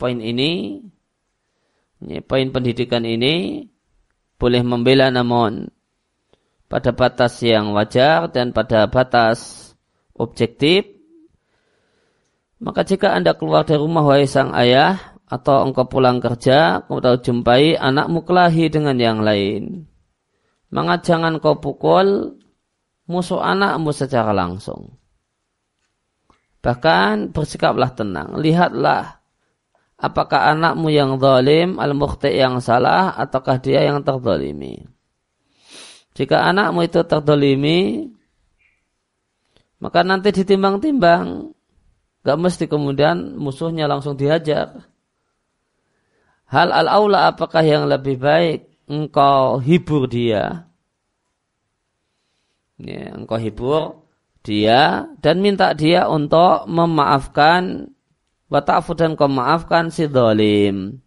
poin 0.00 0.16
ini, 0.22 0.80
poin 2.24 2.48
pendidikan 2.54 3.04
ini 3.04 3.66
boleh 4.40 4.62
membela 4.64 5.12
namun 5.12 5.68
pada 6.70 6.94
batas 6.94 7.42
yang 7.44 7.74
wajar 7.76 8.30
dan 8.32 8.54
pada 8.54 8.86
batas 8.86 9.70
objektif. 10.16 10.93
Maka 12.62 12.86
jika 12.86 13.14
Anda 13.14 13.34
keluar 13.34 13.66
dari 13.66 13.80
rumah 13.82 14.06
wahai 14.06 14.28
sang 14.28 14.54
ayah 14.54 15.18
atau 15.26 15.66
engkau 15.66 15.88
pulang 15.88 16.22
kerja, 16.22 16.84
kemudian 16.86 17.18
jumpai 17.18 17.74
anakmu 17.74 18.22
kelahi 18.22 18.70
dengan 18.70 18.94
yang 19.00 19.18
lain. 19.24 19.88
Maka 20.74 21.02
jangan 21.02 21.38
kau 21.38 21.58
pukul 21.58 22.38
musuh 23.06 23.42
anakmu 23.42 23.90
secara 23.94 24.34
langsung. 24.34 24.98
Bahkan 26.64 27.30
bersikaplah 27.36 27.92
tenang. 27.92 28.40
Lihatlah 28.40 29.24
apakah 30.04 30.52
anakmu 30.52 30.90
yang 30.90 31.16
zalim, 31.16 31.80
al-mukhti 31.80 32.34
yang 32.34 32.60
salah, 32.60 33.16
ataukah 33.16 33.56
dia 33.62 33.84
yang 33.84 34.04
terdolimi. 34.04 34.84
Jika 36.14 36.46
anakmu 36.46 36.86
itu 36.86 37.00
terdolimi, 37.06 38.08
maka 39.82 40.04
nanti 40.04 40.30
ditimbang-timbang. 40.30 41.53
Gak 42.24 42.38
mesti 42.40 42.64
kemudian 42.64 43.36
musuhnya 43.36 43.84
langsung 43.84 44.16
dihajar. 44.16 44.88
Hal 46.48 46.72
al-aula 46.72 47.28
apakah 47.28 47.60
yang 47.60 47.84
lebih 47.84 48.16
baik 48.16 48.64
engkau 48.88 49.60
hibur 49.60 50.08
dia? 50.08 50.68
Ya, 52.80 53.12
engkau 53.12 53.36
hibur 53.36 54.08
dia 54.40 55.08
dan 55.20 55.44
minta 55.44 55.76
dia 55.76 56.08
untuk 56.08 56.64
memaafkan 56.68 57.94
Wata'fu 58.54 58.94
dan 58.94 59.18
kau 59.18 59.26
maafkan 59.26 59.90
si 59.90 60.06
dolim. 60.06 61.02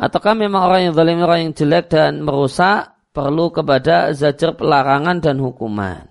Ataukah 0.00 0.32
memang 0.32 0.64
orang 0.64 0.88
yang 0.88 0.94
zalim 0.96 1.20
orang 1.20 1.40
yang 1.44 1.52
jelek 1.52 1.92
dan 1.92 2.24
merusak 2.24 2.96
perlu 3.12 3.52
kepada 3.52 4.16
zajar 4.16 4.56
pelarangan 4.56 5.20
dan 5.20 5.36
hukuman. 5.36 6.08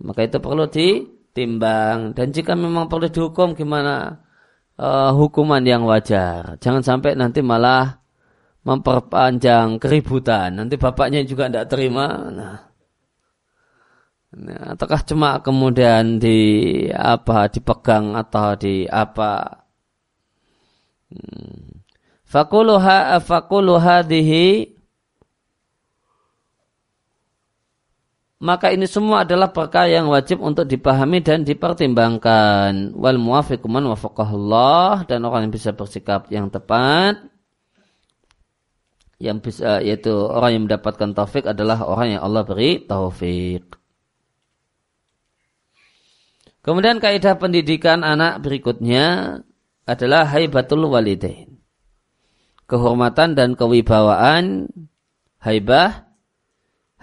Maka 0.00 0.24
itu 0.24 0.40
perlu 0.40 0.64
ditimbang. 1.34 2.14
Dan 2.14 2.30
jika 2.30 2.54
memang 2.54 2.86
perlu 2.86 3.10
dihukum 3.10 3.58
gimana 3.58 4.22
uh, 4.78 5.10
hukuman 5.10 5.66
yang 5.66 5.82
wajar. 5.82 6.54
Jangan 6.62 6.86
sampai 6.86 7.18
nanti 7.18 7.42
malah 7.42 7.98
memperpanjang 8.62 9.82
keributan. 9.82 10.54
Nanti 10.62 10.78
bapaknya 10.78 11.26
juga 11.26 11.50
tidak 11.50 11.74
terima. 11.74 12.06
Nah, 12.30 12.56
Nah, 14.34 14.74
ataukah 14.74 15.06
cuma 15.06 15.38
kemudian 15.38 16.18
di 16.18 16.38
apa 16.90 17.46
dipegang 17.46 18.18
atau 18.18 18.58
di 18.58 18.82
apa? 18.90 19.62
Hmm. 21.06 21.86
Fakuluha 22.26 23.22
fakulu 23.22 23.78
hadhihi 23.78 24.73
maka 28.44 28.68
ini 28.68 28.84
semua 28.84 29.24
adalah 29.24 29.48
perkara 29.48 29.88
yang 29.88 30.12
wajib 30.12 30.44
untuk 30.44 30.68
dipahami 30.68 31.24
dan 31.24 31.48
dipertimbangkan. 31.48 32.92
Wal 32.92 33.16
muwafiquman 33.16 33.88
wafaqahullah 33.88 35.08
dan 35.08 35.24
orang 35.24 35.48
yang 35.48 35.54
bisa 35.56 35.72
bersikap 35.72 36.28
yang 36.28 36.52
tepat 36.52 37.24
yang 39.22 39.40
bisa 39.40 39.80
yaitu 39.80 40.12
orang 40.12 40.50
yang 40.52 40.62
mendapatkan 40.68 41.16
taufik 41.16 41.48
adalah 41.48 41.80
orang 41.88 42.18
yang 42.18 42.22
Allah 42.22 42.44
beri 42.44 42.84
taufik. 42.84 43.64
Kemudian 46.64 47.00
kaidah 47.00 47.36
pendidikan 47.36 48.04
anak 48.04 48.40
berikutnya 48.44 49.40
adalah 49.88 50.28
haibatul 50.28 50.88
walidain. 50.88 51.60
Kehormatan 52.68 53.36
dan 53.36 53.52
kewibawaan 53.56 54.68
haibah. 55.40 56.03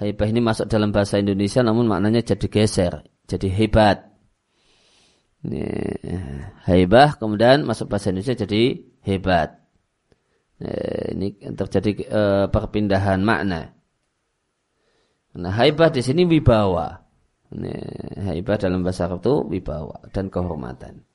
Haibah 0.01 0.27
ini 0.33 0.41
masuk 0.41 0.65
dalam 0.65 0.89
bahasa 0.89 1.21
Indonesia 1.21 1.61
namun 1.61 1.85
maknanya 1.85 2.25
jadi 2.25 2.49
geser, 2.49 3.05
jadi 3.29 3.47
hebat. 3.53 4.09
Ini, 5.45 5.61
haibah 6.65 7.21
kemudian 7.21 7.69
masuk 7.69 7.85
bahasa 7.85 8.09
Indonesia 8.09 8.33
jadi 8.33 8.81
hebat. 9.05 9.61
Ini 10.61 11.53
terjadi 11.53 11.91
uh, 12.09 12.45
perpindahan 12.49 13.21
makna. 13.21 13.77
Nah, 15.37 15.53
haibah 15.53 15.93
di 15.93 16.01
sini 16.01 16.25
wibawa. 16.25 16.97
Haibah 18.21 18.57
dalam 18.57 18.81
bahasa 18.81 19.05
Arab 19.05 19.21
itu 19.21 19.33
wibawa 19.53 20.01
dan 20.09 20.33
kehormatan. 20.33 21.05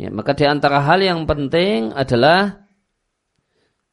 Ya, 0.00 0.08
maka 0.08 0.32
di 0.32 0.48
antara 0.48 0.80
hal 0.80 1.04
yang 1.04 1.28
penting 1.28 1.92
adalah 1.92 2.61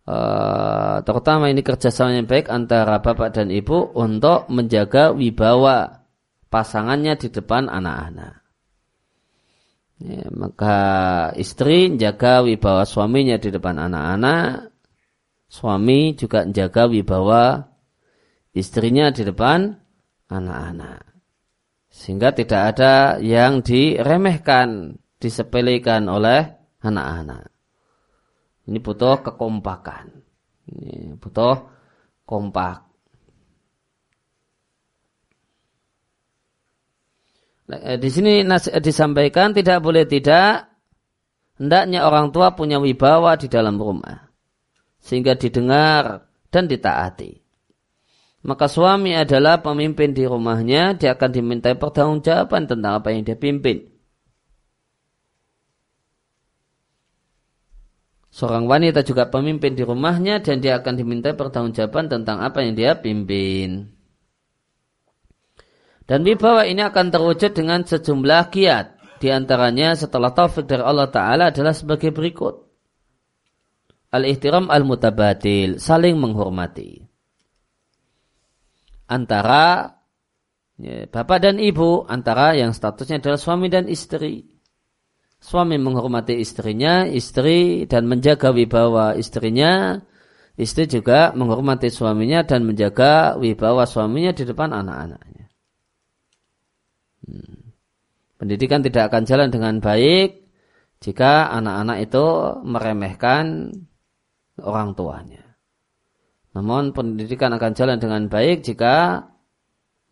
uh, 0.10 1.06
terutama 1.06 1.54
ini 1.54 1.62
kerjasama 1.62 2.18
yang 2.18 2.26
baik 2.26 2.50
antara 2.50 2.98
bapak 2.98 3.38
dan 3.38 3.54
ibu 3.54 3.94
untuk 3.94 4.50
menjaga 4.50 5.14
wibawa 5.14 6.10
pasangannya 6.50 7.14
di 7.22 7.30
depan 7.30 7.70
anak-anak. 7.70 8.42
Ya, 10.00 10.26
maka 10.32 10.78
istri 11.38 11.94
menjaga 11.94 12.42
wibawa 12.42 12.90
suaminya 12.90 13.38
di 13.38 13.54
depan 13.54 13.78
anak-anak, 13.78 14.74
suami 15.46 16.18
juga 16.18 16.48
menjaga 16.48 16.90
wibawa 16.90 17.70
istrinya 18.56 19.14
di 19.14 19.28
depan 19.28 19.78
anak-anak. 20.32 21.04
Sehingga 21.92 22.32
tidak 22.32 22.62
ada 22.76 23.20
yang 23.20 23.60
diremehkan, 23.60 24.98
disepelekan 25.20 26.08
oleh 26.08 26.48
anak-anak. 26.80 27.52
Ini 28.70 28.78
butuh 28.78 29.26
kekompakan. 29.26 30.06
Ini 30.70 31.18
butuh 31.18 31.56
kompak. 32.30 32.86
Nah, 37.70 37.98
di 37.98 38.10
sini 38.10 38.46
disampaikan 38.82 39.54
tidak 39.54 39.82
boleh 39.82 40.06
tidak 40.06 40.70
hendaknya 41.58 42.06
orang 42.06 42.34
tua 42.34 42.58
punya 42.58 42.82
wibawa 42.82 43.38
di 43.38 43.46
dalam 43.46 43.78
rumah 43.78 44.26
sehingga 44.98 45.38
didengar 45.38 46.26
dan 46.50 46.66
ditaati 46.66 47.40
maka 48.40 48.72
suami 48.72 49.12
adalah 49.20 49.60
pemimpin 49.60 50.16
di 50.16 50.24
rumahnya, 50.24 50.96
dia 50.96 51.12
akan 51.12 51.30
dimintai 51.36 51.76
pertanggungjawaban 51.76 52.72
tentang 52.72 53.04
apa 53.04 53.12
yang 53.12 53.28
dia 53.28 53.36
pimpin. 53.36 53.99
Seorang 58.30 58.70
wanita 58.70 59.02
juga 59.02 59.26
pemimpin 59.28 59.74
di 59.74 59.82
rumahnya 59.82 60.40
dan 60.46 60.62
dia 60.62 60.78
akan 60.78 60.94
dimintai 60.96 61.34
pertanggungjawaban 61.34 62.14
tentang 62.14 62.46
apa 62.46 62.62
yang 62.62 62.78
dia 62.78 62.94
pimpin. 62.98 63.90
Dan 66.06 66.26
wibawa 66.26 66.66
ini 66.66 66.82
akan 66.86 67.10
terwujud 67.10 67.54
dengan 67.54 67.86
sejumlah 67.86 68.44
kiat. 68.54 68.88
Di 69.20 69.30
antaranya 69.34 69.98
setelah 69.98 70.32
taufik 70.32 70.66
dari 70.66 70.82
Allah 70.82 71.10
Ta'ala 71.10 71.52
adalah 71.52 71.76
sebagai 71.76 72.10
berikut. 72.14 72.66
Al-ihtiram 74.10 74.72
al-mutabatil, 74.72 75.78
saling 75.78 76.18
menghormati 76.18 77.10
antara 79.10 79.98
ya, 80.78 81.10
bapak 81.10 81.42
dan 81.42 81.58
ibu, 81.58 82.06
antara 82.06 82.54
yang 82.54 82.72
statusnya 82.72 83.20
adalah 83.20 83.42
suami 83.42 83.68
dan 83.68 83.90
istri. 83.90 84.49
Suami 85.40 85.80
menghormati 85.80 86.36
istrinya, 86.36 87.08
istri 87.08 87.88
dan 87.88 88.12
menjaga 88.12 88.52
wibawa 88.52 89.16
istrinya, 89.16 89.96
istri 90.60 90.84
juga 90.84 91.32
menghormati 91.32 91.88
suaminya 91.88 92.44
dan 92.44 92.68
menjaga 92.68 93.40
wibawa 93.40 93.88
suaminya 93.88 94.36
di 94.36 94.44
depan 94.44 94.76
anak-anaknya. 94.76 95.48
Hmm. 97.24 97.72
Pendidikan 98.36 98.84
tidak 98.84 99.12
akan 99.12 99.24
jalan 99.24 99.50
dengan 99.52 99.80
baik 99.80 100.44
jika 101.00 101.52
anak-anak 101.56 101.98
itu 102.04 102.26
meremehkan 102.68 103.72
orang 104.60 104.96
tuanya. 104.96 105.44
Namun 106.56 106.92
pendidikan 106.92 107.56
akan 107.56 107.72
jalan 107.72 107.98
dengan 108.02 108.28
baik 108.28 108.68
jika 108.68 109.28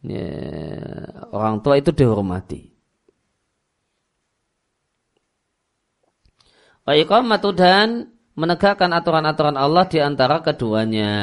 ya, 0.05 0.27
orang 1.33 1.59
tua 1.59 1.81
itu 1.81 1.91
dihormati. 1.91 2.76
Wa 6.87 6.95
iqamatu 6.95 7.51
dan 7.51 8.15
menegakkan 8.39 8.95
aturan-aturan 8.95 9.59
Allah 9.59 9.83
di 9.91 9.99
antara 9.99 10.39
keduanya. 10.39 11.15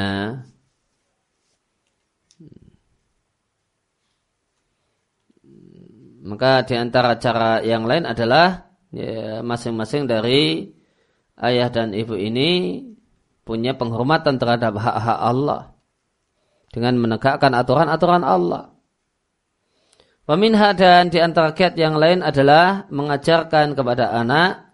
Maka 6.25 6.65
di 6.69 6.77
antara 6.77 7.17
cara 7.17 7.65
yang 7.65 7.89
lain 7.89 8.05
adalah 8.05 8.69
ya, 8.93 9.41
masing-masing 9.41 10.05
ya, 10.05 10.17
dari 10.17 10.69
ayah 11.41 11.69
dan 11.73 11.97
ibu 11.97 12.13
ini 12.13 12.81
punya 13.45 13.77
penghormatan 13.77 14.37
terhadap 14.41 14.73
hak-hak 14.77 15.19
Allah 15.21 15.77
dengan 16.73 16.97
menegakkan 16.97 17.53
aturan-aturan 17.53 18.21
Allah. 18.21 18.73
Peminha 20.25 20.73
dan 20.73 21.13
di 21.13 21.21
antara 21.21 21.53
kiat 21.53 21.77
yang 21.77 21.97
lain 21.97 22.25
adalah 22.25 22.89
mengajarkan 22.89 23.77
kepada 23.77 24.09
anak 24.09 24.65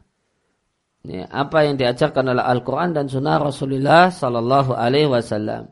ya, 1.05 1.25
apa 1.29 1.65
yang 1.65 1.77
diajarkan 1.77 2.33
oleh 2.33 2.43
Al-Quran 2.43 2.93
dan 2.93 3.05
Sunnah 3.09 3.41
Rasulullah 3.41 4.09
Sallallahu 4.13 4.73
Alaihi 4.73 5.09
Wasallam. 5.09 5.69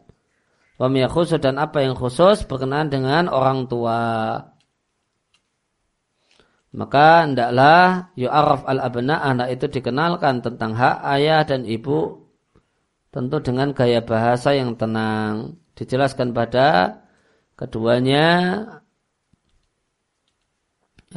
khusus 0.79 1.39
dan 1.43 1.59
apa 1.59 1.83
yang 1.83 1.93
khusus 1.93 2.47
berkenaan 2.47 2.87
dengan 2.87 3.27
orang 3.27 3.67
tua. 3.67 4.01
Maka 6.69 7.25
hendaklah 7.25 8.13
yu'araf 8.13 8.61
al-abna 8.69 9.17
anak 9.25 9.57
itu 9.57 9.65
dikenalkan 9.81 10.45
tentang 10.45 10.77
hak 10.77 11.01
ayah 11.17 11.41
dan 11.41 11.65
ibu 11.65 12.29
tentu 13.09 13.41
dengan 13.41 13.73
gaya 13.73 14.05
bahasa 14.05 14.53
yang 14.53 14.77
tenang 14.77 15.57
dijelaskan 15.73 16.29
pada 16.29 17.01
keduanya 17.57 18.25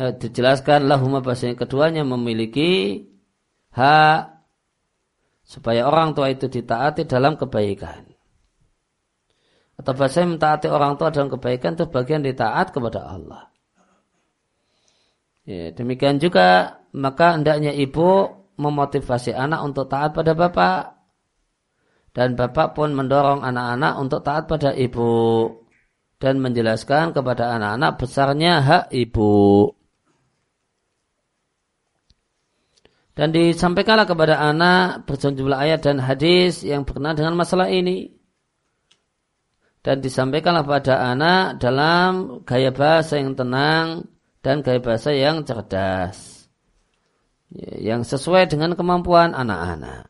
eh, 0.00 0.12
dijelaskan 0.16 0.88
lahuma 0.88 1.20
bahasanya 1.20 1.60
keduanya 1.60 2.00
memiliki 2.00 3.04
hak 3.72 4.20
supaya 5.42 5.84
orang 5.84 6.16
tua 6.16 6.32
itu 6.32 6.48
ditaati 6.48 7.04
dalam 7.04 7.36
kebaikan. 7.36 8.08
Atau 9.76 9.92
bahasa 9.96 10.22
mentaati 10.22 10.68
orang 10.68 10.96
tua 11.00 11.10
dalam 11.10 11.32
kebaikan 11.32 11.74
itu 11.74 11.88
bagian 11.88 12.22
ditaat 12.22 12.70
kepada 12.70 13.08
Allah. 13.08 13.52
Ya, 15.42 15.74
demikian 15.74 16.22
juga 16.22 16.78
maka 16.94 17.34
hendaknya 17.34 17.74
ibu 17.74 18.30
memotivasi 18.60 19.34
anak 19.34 19.60
untuk 19.66 19.90
taat 19.90 20.14
pada 20.14 20.32
bapak. 20.38 20.82
Dan 22.12 22.36
bapak 22.36 22.76
pun 22.76 22.92
mendorong 22.92 23.40
anak-anak 23.40 23.92
untuk 23.96 24.20
taat 24.20 24.44
pada 24.46 24.70
ibu. 24.76 25.48
Dan 26.20 26.38
menjelaskan 26.38 27.16
kepada 27.16 27.56
anak-anak 27.58 27.92
besarnya 27.98 28.52
hak 28.62 28.84
ibu. 28.94 29.66
Dan 33.12 33.28
disampaikanlah 33.28 34.08
kepada 34.08 34.40
anak 34.40 35.04
berjumlah 35.04 35.60
ayat 35.60 35.84
dan 35.84 36.00
hadis 36.00 36.64
yang 36.64 36.88
berkenaan 36.88 37.12
dengan 37.12 37.36
masalah 37.36 37.68
ini. 37.68 38.08
Dan 39.84 40.00
disampaikanlah 40.00 40.64
pada 40.64 41.12
anak 41.12 41.60
dalam 41.60 42.40
gaya 42.48 42.72
bahasa 42.72 43.20
yang 43.20 43.36
tenang 43.36 44.08
dan 44.40 44.64
gaya 44.64 44.80
bahasa 44.80 45.12
yang 45.12 45.44
cerdas. 45.44 46.48
Ya, 47.52 47.92
yang 47.92 48.00
sesuai 48.00 48.48
dengan 48.48 48.72
kemampuan 48.72 49.36
anak-anak. 49.36 50.08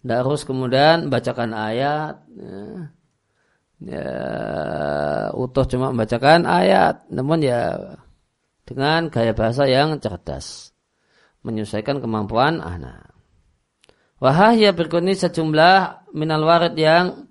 Tidak 0.00 0.18
harus 0.22 0.46
kemudian 0.48 1.12
bacakan 1.12 1.52
ayat. 1.52 2.22
Ya, 2.32 2.62
ya, 3.84 4.08
utuh 5.36 5.68
cuma 5.68 5.92
membacakan 5.92 6.48
ayat. 6.48 7.04
Namun 7.12 7.44
ya 7.44 7.76
dengan 8.64 9.12
gaya 9.12 9.36
bahasa 9.36 9.68
yang 9.68 10.00
cerdas. 10.00 10.75
Menyesuaikan 11.46 12.02
kemampuan 12.02 12.58
anak. 12.58 13.14
Wahaya 14.18 14.74
berikut 14.74 15.06
ini 15.06 15.14
sejumlah 15.14 16.10
minal 16.10 16.42
warid 16.42 16.74
yang 16.74 17.30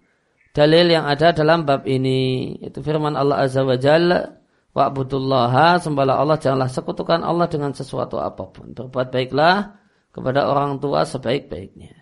dalil 0.56 0.88
yang 0.88 1.04
ada 1.04 1.36
dalam 1.36 1.68
bab 1.68 1.84
ini. 1.84 2.56
Itu 2.64 2.80
firman 2.80 3.20
Allah 3.20 3.44
Azza 3.44 3.68
wa 3.68 3.76
Jalla 3.76 4.46
Wa'budullaha 4.76 5.80
sembahlah 5.80 6.20
Allah 6.20 6.36
janganlah 6.36 6.68
sekutukan 6.68 7.24
Allah 7.24 7.48
dengan 7.48 7.72
sesuatu 7.72 8.20
apa 8.20 8.44
pun. 8.52 8.76
Berbuat 8.76 9.08
baiklah 9.08 9.80
kepada 10.12 10.52
orang 10.52 10.84
tua 10.84 11.08
sebaik-baiknya. 11.08 11.96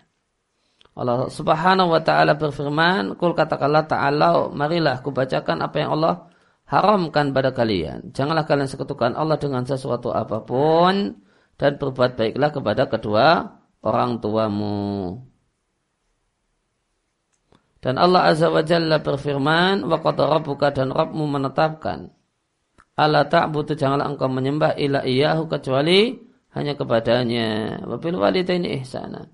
Allah 0.98 1.30
Subhanahu 1.30 1.94
wa 1.94 2.02
taala 2.02 2.34
berfirman, 2.34 3.14
"Kul 3.14 3.34
katakanlah 3.34 3.86
ta'ala, 3.86 4.50
marilah 4.50 4.98
aku 4.98 5.14
bacakan 5.14 5.62
apa 5.62 5.76
yang 5.78 5.90
Allah 5.94 6.26
haramkan 6.66 7.30
pada 7.30 7.54
kalian. 7.54 8.10
Janganlah 8.10 8.42
kalian 8.42 8.66
sekutukan 8.66 9.14
Allah 9.14 9.38
dengan 9.38 9.62
sesuatu 9.62 10.10
apa 10.10 10.42
pun 10.42 11.14
dan 11.56 11.78
berbuat 11.78 12.18
baiklah 12.18 12.50
kepada 12.50 12.90
kedua 12.90 13.58
orang 13.84 14.18
tuamu." 14.22 15.22
Dan 17.84 18.00
Allah 18.00 18.32
Azza 18.32 18.48
wa 18.48 18.64
Jalla 18.64 19.04
berfirman, 19.04 19.84
"Wa 19.84 20.00
qad 20.00 20.16
rabbuka 20.16 20.72
dan 20.72 20.88
Rabbmu 20.88 21.28
menetapkan 21.28 22.14
Allah 22.94 23.26
ta'budu 23.26 23.74
janganlah 23.74 24.06
engkau 24.06 24.30
menyembah 24.30 24.78
ila 24.78 25.02
iyahu 25.02 25.50
kecuali 25.50 26.14
hanya 26.54 26.78
kepadanya. 26.78 27.82
Wabil 27.82 28.14
walidaini 28.14 28.78
ihsana. 28.78 29.26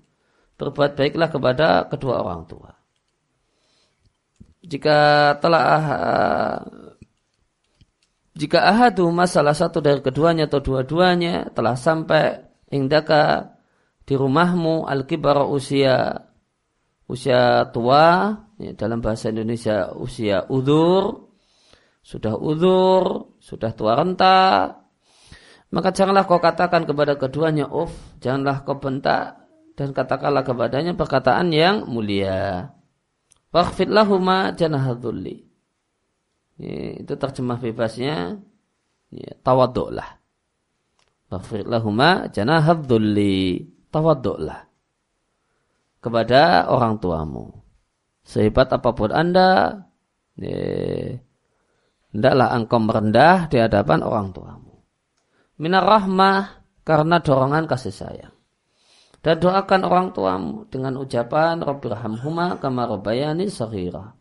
Berbuat 0.57 0.97
baiklah 0.97 1.29
kepada 1.29 1.85
kedua 1.85 2.25
orang 2.25 2.49
tua. 2.49 2.73
Jika 4.61 4.97
telah 5.41 5.81
jika 8.41 8.65
ahadu 8.65 9.05
masalah 9.13 9.53
satu 9.53 9.85
dari 9.85 10.01
keduanya 10.01 10.49
atau 10.49 10.65
dua-duanya 10.65 11.53
telah 11.53 11.77
sampai 11.77 12.41
indaka 12.73 13.53
di 14.01 14.17
rumahmu 14.17 14.89
al-kibar 14.89 15.45
usia 15.45 16.25
usia 17.05 17.69
tua 17.69 18.33
ya, 18.57 18.73
dalam 18.73 18.97
bahasa 18.97 19.29
Indonesia 19.29 19.93
usia 19.93 20.49
udur 20.49 21.31
sudah 22.01 22.33
udur, 22.33 23.37
sudah 23.37 23.71
tua 23.77 23.93
renta, 23.93 24.81
maka 25.69 25.89
janganlah 25.93 26.25
kau 26.25 26.41
katakan 26.41 26.83
kepada 26.89 27.15
keduanya, 27.15 27.69
uf, 27.69 27.93
janganlah 28.19 28.65
kau 28.65 28.81
bentak, 28.81 29.37
dan 29.77 29.93
katakanlah 29.93 30.41
kepadanya 30.41 30.97
perkataan 30.97 31.53
yang 31.53 31.85
mulia. 31.85 32.73
Wakhfid 33.53 33.93
lahuma 33.93 34.51
janahadulli. 34.57 35.50
Itu 36.59 37.13
terjemah 37.15 37.57
bebasnya, 37.61 38.41
ya, 39.13 39.31
tawaduklah. 39.45 40.19
Wakhfid 41.31 41.69
lahuma 41.69 42.27
janahadulli. 42.27 43.67
Tawaduklah. 43.91 44.67
Kepada 46.01 46.71
orang 46.71 46.97
tuamu. 46.97 47.51
Sehebat 48.21 48.71
apa 48.71 48.89
pun 48.93 49.11
anda, 49.11 49.83
ya, 50.37 51.17
Hendaklah 52.11 52.51
engkau 52.51 52.79
merendah 52.83 53.47
di 53.47 53.57
hadapan 53.57 54.03
orang 54.03 54.35
tuamu. 54.35 54.83
Minar 55.63 55.87
rahmah 55.87 56.67
karena 56.83 57.23
dorongan 57.23 57.71
kasih 57.71 57.95
sayang. 57.95 58.35
Dan 59.21 59.39
doakan 59.39 59.81
orang 59.87 60.07
tuamu 60.11 60.67
dengan 60.67 60.99
ucapan 60.99 61.61
Rabbirhamhuma 61.61 62.59
kama 62.59 62.89
rabbayani 62.89 63.47
saghira. 63.47 64.17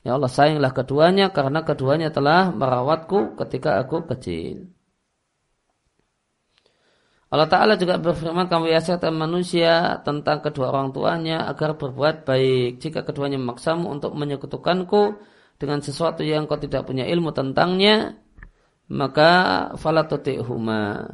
Ya 0.00 0.16
Allah 0.16 0.32
sayanglah 0.32 0.72
keduanya 0.72 1.28
karena 1.28 1.60
keduanya 1.60 2.08
telah 2.08 2.48
merawatku 2.50 3.36
ketika 3.36 3.76
aku 3.80 4.08
kecil. 4.08 4.72
Allah 7.30 7.46
Ta'ala 7.46 7.78
juga 7.78 7.94
berfirman 8.02 8.50
kamu 8.50 8.74
yasiatkan 8.74 9.14
manusia 9.14 10.02
tentang 10.02 10.42
kedua 10.42 10.74
orang 10.74 10.90
tuanya 10.90 11.46
agar 11.46 11.78
berbuat 11.78 12.26
baik. 12.26 12.82
Jika 12.82 13.06
keduanya 13.06 13.38
memaksamu 13.38 13.86
untuk 13.86 14.18
menyekutukanku, 14.18 15.14
dengan 15.60 15.84
sesuatu 15.84 16.24
yang 16.24 16.48
kau 16.48 16.56
tidak 16.56 16.88
punya 16.88 17.04
ilmu 17.04 17.36
tentangnya, 17.36 18.16
maka 18.88 19.30
falatuti'huma. 19.76 21.04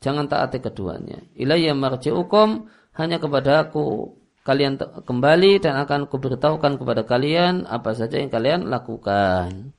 Jangan 0.00 0.24
taati 0.24 0.58
keduanya. 0.64 1.20
Ilayya 1.36 1.76
marji'ukum 1.76 2.64
hanya 2.96 3.20
kepada 3.20 3.68
aku 3.68 4.16
kalian 4.44 4.76
kembali 4.78 5.64
dan 5.64 5.80
akan 5.80 6.04
kuberitahukan 6.06 6.76
kepada 6.76 7.02
kalian 7.08 7.64
apa 7.64 7.96
saja 7.96 8.20
yang 8.20 8.28
kalian 8.28 8.68
lakukan. 8.68 9.72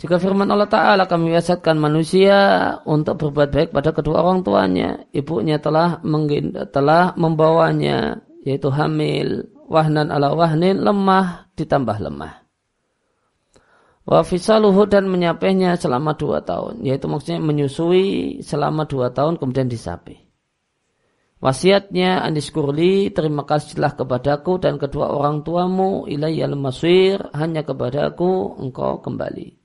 Jika 0.00 0.16
firman 0.16 0.48
Allah 0.48 0.64
Ta'ala 0.64 1.04
kami 1.04 1.28
biasakan 1.28 1.76
manusia 1.76 2.36
untuk 2.88 3.20
berbuat 3.20 3.52
baik 3.52 3.68
pada 3.76 3.92
kedua 3.92 4.24
orang 4.24 4.40
tuanya. 4.40 5.04
Ibunya 5.12 5.60
telah, 5.60 6.00
telah 6.72 7.12
membawanya, 7.20 8.24
yaitu 8.40 8.72
hamil, 8.72 9.52
wahnan 9.68 10.08
ala 10.08 10.32
wahnin, 10.32 10.80
lemah 10.80 11.52
ditambah 11.52 12.00
lemah. 12.00 12.48
Wa 14.08 14.24
fisaluhu 14.24 14.88
dan 14.88 15.04
menyapihnya 15.04 15.76
selama 15.76 16.16
dua 16.16 16.40
tahun. 16.40 16.80
Yaitu 16.80 17.04
maksudnya 17.04 17.44
menyusui 17.44 18.40
selama 18.40 18.88
dua 18.88 19.12
tahun 19.12 19.36
kemudian 19.36 19.68
disapih. 19.68 20.29
Wasiatnya 21.40 22.20
Anis 22.20 22.52
Kurli, 22.52 23.08
terima 23.16 23.48
kasihlah 23.48 23.96
kepadaku 23.96 24.60
dan 24.60 24.76
kedua 24.76 25.08
orang 25.08 25.40
tuamu 25.40 26.04
ilayyal 26.04 26.52
maswir, 26.52 27.16
hanya 27.32 27.64
kepadaku 27.64 28.60
engkau 28.60 29.00
kembali. 29.00 29.56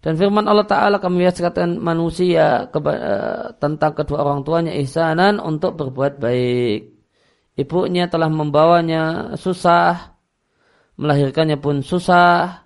Dan 0.00 0.16
firman 0.20 0.44
Allah 0.44 0.68
Ta'ala 0.68 0.96
kami 1.00 1.24
katakan 1.28 1.76
manusia 1.76 2.68
uh, 2.68 3.52
tentang 3.56 3.92
kedua 3.96 4.28
orang 4.28 4.44
tuanya 4.44 4.72
ihsanan 4.76 5.40
untuk 5.40 5.76
berbuat 5.76 6.20
baik. 6.20 6.80
Ibunya 7.56 8.12
telah 8.12 8.28
membawanya 8.28 9.36
susah, 9.40 10.16
melahirkannya 11.00 11.60
pun 11.60 11.80
susah, 11.80 12.64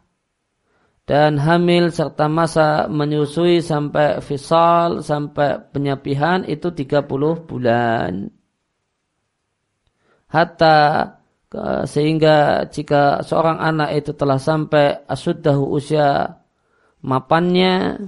dan 1.04 1.36
hamil 1.36 1.92
serta 1.92 2.32
masa 2.32 2.88
menyusui 2.88 3.60
sampai 3.60 4.24
fisal, 4.24 5.04
sampai 5.04 5.60
penyapihan 5.68 6.48
itu 6.48 6.72
30 6.72 7.04
bulan. 7.44 8.32
Hatta 10.32 10.80
sehingga 11.86 12.66
jika 12.66 13.22
seorang 13.22 13.62
anak 13.62 13.94
itu 13.94 14.10
telah 14.16 14.42
sampai 14.42 15.06
asuddahu 15.06 15.70
usia 15.70 16.42
mapannya 16.98 18.02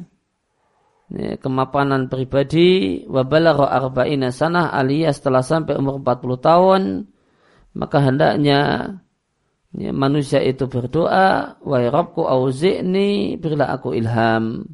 kemapanan 1.38 2.10
pribadi 2.10 3.02
wabalagha 3.06 3.70
arba'ina 3.70 4.34
sanah 4.34 4.74
alias 4.74 5.22
setelah 5.22 5.46
sampai 5.46 5.78
umur 5.78 6.02
40 6.02 6.42
tahun 6.42 6.82
maka 7.78 7.98
hendaknya 8.02 8.60
ya, 9.76 9.92
manusia 9.92 10.40
itu 10.40 10.66
berdoa 10.66 11.60
wahai 11.60 11.92
Rabbku 11.92 12.24
auzi'ni 12.24 13.36
berilah 13.36 13.76
aku 13.76 13.92
ilham. 13.92 14.64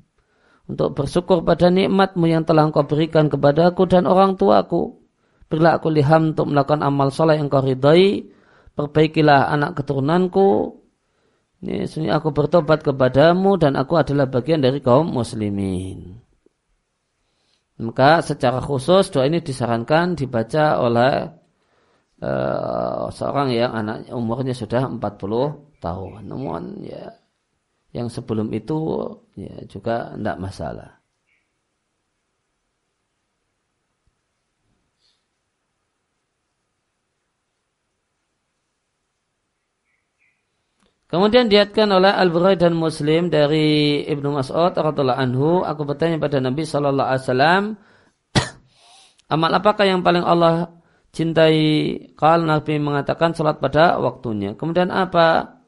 Untuk 0.70 0.94
bersyukur 0.94 1.42
pada 1.42 1.68
nikmatmu 1.68 2.24
yang 2.30 2.46
telah 2.46 2.70
engkau 2.70 2.86
berikan 2.86 3.26
kepadaku 3.26 3.84
dan 3.90 4.06
orang 4.06 4.38
tuaku. 4.38 5.02
Berilah 5.50 5.76
aku 5.76 5.92
ilham 5.92 6.32
untuk 6.32 6.48
melakukan 6.48 6.80
amal 6.80 7.12
soleh 7.12 7.36
yang 7.36 7.52
kau 7.52 7.60
ridai 7.60 8.24
perbaikilah 8.72 9.52
anak 9.52 9.76
keturunanku. 9.76 10.80
Ini 11.62 11.86
sini 11.86 12.08
aku 12.10 12.34
bertobat 12.34 12.82
kepadamu 12.82 13.54
dan 13.60 13.78
aku 13.78 13.94
adalah 13.94 14.26
bagian 14.26 14.58
dari 14.58 14.82
kaum 14.82 15.12
muslimin. 15.12 16.18
Maka 17.82 18.22
secara 18.22 18.62
khusus 18.62 19.10
doa 19.10 19.26
ini 19.26 19.42
disarankan 19.42 20.14
dibaca 20.14 20.78
oleh 20.78 21.41
uh, 22.22 23.10
seorang 23.10 23.50
yang 23.50 23.72
anak 23.74 24.06
umurnya 24.14 24.54
sudah 24.54 24.86
40 24.86 25.82
tahun. 25.82 26.20
Namun 26.30 26.86
ya 26.86 27.10
yang 27.92 28.08
sebelum 28.08 28.48
itu 28.54 28.78
ya 29.36 29.66
juga 29.68 30.14
tidak 30.16 30.38
masalah. 30.40 31.02
Kemudian 41.12 41.44
diatkan 41.44 41.92
oleh 41.92 42.08
Al-Bukhari 42.08 42.56
dan 42.56 42.72
Muslim 42.72 43.28
dari 43.28 44.00
Ibnu 44.08 44.32
Mas'ud 44.32 44.72
radhiyallahu 44.72 45.20
anhu, 45.20 45.60
aku 45.60 45.84
bertanya 45.84 46.16
pada 46.16 46.40
Nabi 46.40 46.64
sallallahu 46.64 47.04
alaihi 47.04 47.24
wasallam, 47.28 47.62
amal 49.36 49.52
apakah 49.52 49.84
yang 49.84 50.00
paling 50.00 50.24
Allah 50.24 50.72
cintai? 51.12 51.60
Kalau 52.16 52.48
Nabi 52.48 52.80
mengatakan 52.80 53.36
salat 53.36 53.60
pada 53.60 54.00
waktunya. 54.00 54.56
Kemudian 54.58 54.90
apa? 54.90 55.60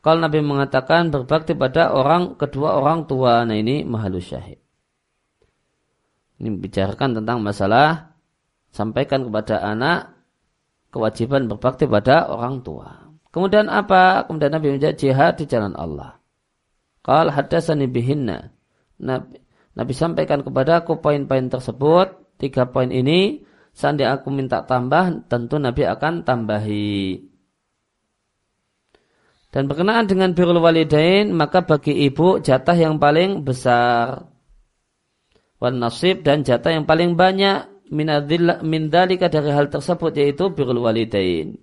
Kalau 0.00 0.24
Nabi 0.24 0.40
mengatakan 0.40 1.12
berbakti 1.12 1.52
pada 1.52 1.92
orang 1.92 2.40
kedua 2.40 2.80
orang 2.80 3.04
tua. 3.04 3.44
Nah 3.44 3.58
ini 3.58 3.84
mahalus 3.84 4.32
syahid. 4.32 4.56
Ini 6.40 6.56
bicarakan 6.56 7.20
tentang 7.20 7.44
masalah 7.44 8.16
sampaikan 8.72 9.28
kepada 9.28 9.60
anak 9.60 10.16
kewajiban 10.88 11.52
berbakti 11.52 11.84
pada 11.84 12.32
orang 12.32 12.64
tua. 12.64 13.12
Kemudian 13.28 13.68
apa? 13.68 14.24
Kemudian 14.24 14.56
Nabi 14.56 14.74
menjadi 14.74 14.96
jihad 14.96 15.36
di 15.36 15.44
jalan 15.44 15.76
Allah. 15.76 16.16
Qal 17.04 17.28
hadasani 17.28 17.86
bihinna. 17.86 18.50
Nabi, 19.04 19.38
Nabi 19.76 19.92
sampaikan 19.94 20.40
kepada 20.42 20.82
aku 20.82 20.98
poin-poin 20.98 21.46
tersebut. 21.46 22.40
Tiga 22.40 22.72
poin 22.72 22.88
ini. 22.88 23.44
Seandainya 23.70 24.18
aku 24.18 24.28
minta 24.34 24.66
tambah, 24.66 25.26
tentu 25.30 25.56
Nabi 25.56 25.86
akan 25.86 26.26
tambahi. 26.26 27.30
Dan 29.50 29.66
berkenaan 29.66 30.06
dengan 30.06 30.30
birul 30.30 30.62
walidain, 30.62 31.34
maka 31.34 31.66
bagi 31.66 32.06
ibu 32.06 32.38
jatah 32.38 32.76
yang 32.78 33.02
paling 33.02 33.42
besar. 33.42 34.30
Wan 35.58 35.82
nasib 35.82 36.22
dan 36.22 36.46
jatah 36.46 36.70
yang 36.72 36.86
paling 36.86 37.18
banyak 37.18 37.66
min 37.90 38.82
dalika 38.86 39.26
dari 39.26 39.50
hal 39.50 39.66
tersebut 39.66 40.14
yaitu 40.14 40.54
birul 40.54 40.86
walidain. 40.86 41.58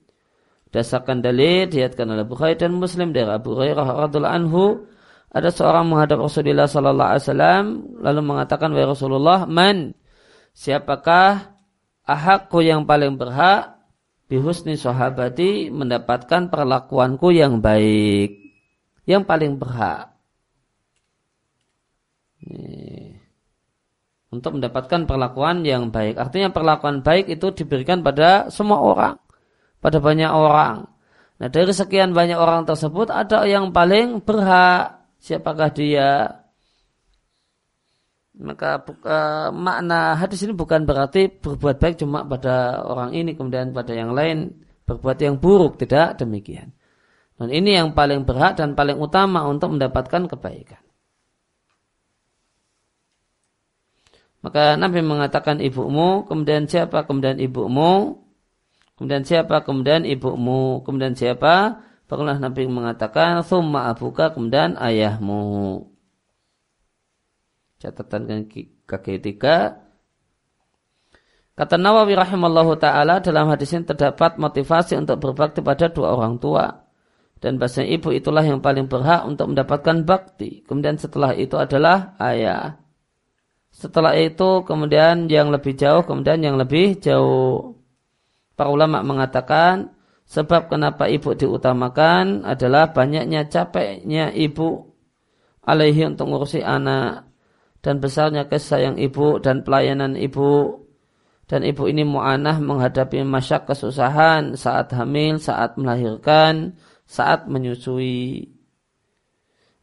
Dasarkan 0.67 1.23
dalil 1.23 1.71
diatkan 1.71 2.11
oleh 2.11 2.27
Bukhari 2.27 2.59
dan 2.59 2.75
Muslim 2.75 3.15
dari 3.15 3.31
Abu 3.31 3.55
Hurairah 3.55 3.87
radhiallahu 3.87 4.35
anhu 4.35 4.63
ada 5.31 5.47
seorang 5.47 5.87
menghadap 5.87 6.19
Rasulullah 6.19 6.67
sallallahu 6.67 7.09
alaihi 7.15 7.23
wasallam 7.23 7.63
lalu 8.03 8.21
mengatakan 8.23 8.69
wahai 8.75 8.87
Rasulullah 8.87 9.39
man 9.47 9.95
siapakah 10.51 11.56
ahakku 12.07 12.63
yang 12.63 12.87
paling 12.87 13.19
berhak 13.19 13.75
bihusni 14.31 14.79
sahabati 14.79 15.67
mendapatkan 15.69 16.47
perlakuanku 16.47 17.35
yang 17.35 17.59
baik 17.59 18.55
yang 19.03 19.27
paling 19.27 19.59
berhak 19.59 20.15
untuk 24.31 24.51
mendapatkan 24.55 25.03
perlakuan 25.03 25.67
yang 25.67 25.91
baik 25.91 26.15
artinya 26.15 26.49
perlakuan 26.49 27.03
baik 27.03 27.27
itu 27.27 27.51
diberikan 27.51 27.99
pada 27.99 28.47
semua 28.47 28.79
orang 28.79 29.15
pada 29.87 30.01
banyak 30.01 30.31
orang. 30.31 30.89
Nah 31.37 31.47
dari 31.53 31.71
sekian 31.71 32.11
banyak 32.11 32.37
orang 32.37 32.65
tersebut 32.65 33.13
ada 33.13 33.45
yang 33.45 33.69
paling 33.69 34.19
berhak. 34.25 34.99
Siapakah 35.21 35.69
dia? 35.73 36.43
Maka 38.37 38.85
uh, 38.85 39.49
makna 39.49 40.13
hadis 40.13 40.45
ini 40.45 40.53
bukan 40.53 40.85
berarti 40.85 41.29
berbuat 41.29 41.81
baik 41.81 42.05
cuma 42.05 42.21
pada 42.21 42.85
orang 42.85 43.17
ini 43.17 43.33
kemudian 43.33 43.73
pada 43.73 43.97
yang 43.97 44.13
lain 44.13 44.53
berbuat 44.85 45.17
yang 45.17 45.41
buruk 45.41 45.81
tidak 45.81 46.21
demikian. 46.21 46.71
Dan 47.37 47.49
ini 47.49 47.77
yang 47.77 47.97
paling 47.97 48.25
berhak 48.25 48.57
dan 48.57 48.77
paling 48.77 48.97
utama 48.97 49.45
untuk 49.49 49.73
mendapatkan 49.73 50.29
kebaikan. 50.29 50.81
Maka 54.45 54.77
Nabi 54.77 55.01
mengatakan 55.01 55.57
ibumu, 55.61 56.25
kemudian 56.29 56.69
siapa, 56.69 57.03
kemudian 57.09 57.41
ibumu, 57.41 58.27
Kemudian 58.97 59.21
siapa? 59.21 59.61
Kemudian 59.61 60.03
ibumu. 60.09 60.81
Kemudian 60.81 61.13
siapa? 61.13 61.85
Barulah 62.09 62.41
Nabi 62.41 62.65
mengatakan, 62.65 63.45
Thumma 63.45 63.93
abuka, 63.93 64.33
kemudian 64.33 64.73
ayahmu. 64.73 65.85
Catatan 67.77 68.49
kaki 68.89 69.21
tiga. 69.21 69.85
Kata 71.57 71.73
Nawawi 71.73 72.13
rahimallahu 72.13 72.77
ta'ala 72.77 73.17
dalam 73.17 73.49
hadis 73.49 73.73
ini 73.73 73.85
terdapat 73.85 74.37
motivasi 74.37 74.93
untuk 74.93 75.17
berbakti 75.21 75.65
pada 75.65 75.89
dua 75.89 76.13
orang 76.13 76.37
tua. 76.37 76.85
Dan 77.37 77.61
bahasa 77.61 77.85
ibu 77.85 78.13
itulah 78.13 78.41
yang 78.41 78.61
paling 78.61 78.89
berhak 78.89 79.25
untuk 79.25 79.53
mendapatkan 79.53 80.05
bakti. 80.05 80.65
Kemudian 80.65 80.97
setelah 80.97 81.37
itu 81.37 81.53
adalah 81.57 82.17
ayah. 82.21 82.81
Setelah 83.69 84.17
itu 84.17 84.65
kemudian 84.65 85.29
yang 85.29 85.53
lebih 85.53 85.77
jauh, 85.77 86.01
kemudian 86.01 86.41
yang 86.41 86.57
lebih 86.57 86.97
jauh. 86.97 87.77
Para 88.57 88.73
ulama 88.73 89.05
mengatakan 89.05 89.93
sebab 90.25 90.73
kenapa 90.73 91.05
ibu 91.05 91.37
diutamakan 91.37 92.41
adalah 92.41 92.89
banyaknya 92.89 93.45
capeknya 93.45 94.33
ibu 94.33 94.97
alaihi 95.61 96.09
untuk 96.09 96.33
ngurusi 96.33 96.65
anak 96.65 97.26
dan 97.87 98.03
besarnya 98.03 98.51
kasih 98.51 98.67
sayang 98.67 98.97
ibu 98.99 99.39
dan 99.39 99.63
pelayanan 99.63 100.19
ibu 100.19 100.83
dan 101.47 101.63
ibu 101.63 101.87
ini 101.87 102.03
mu'anah 102.03 102.59
menghadapi 102.59 103.23
masyak 103.23 103.63
kesusahan 103.63 104.59
saat 104.59 104.91
hamil, 104.91 105.39
saat 105.39 105.79
melahirkan, 105.79 106.75
saat 107.07 107.47
menyusui. 107.47 108.51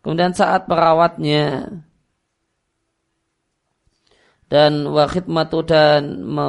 Kemudian 0.04 0.36
saat 0.36 0.68
perawatnya 0.68 1.72
dan 4.52 4.84
wa 4.92 5.08
khidmatu 5.08 5.64
dan 5.64 6.28
me, 6.28 6.48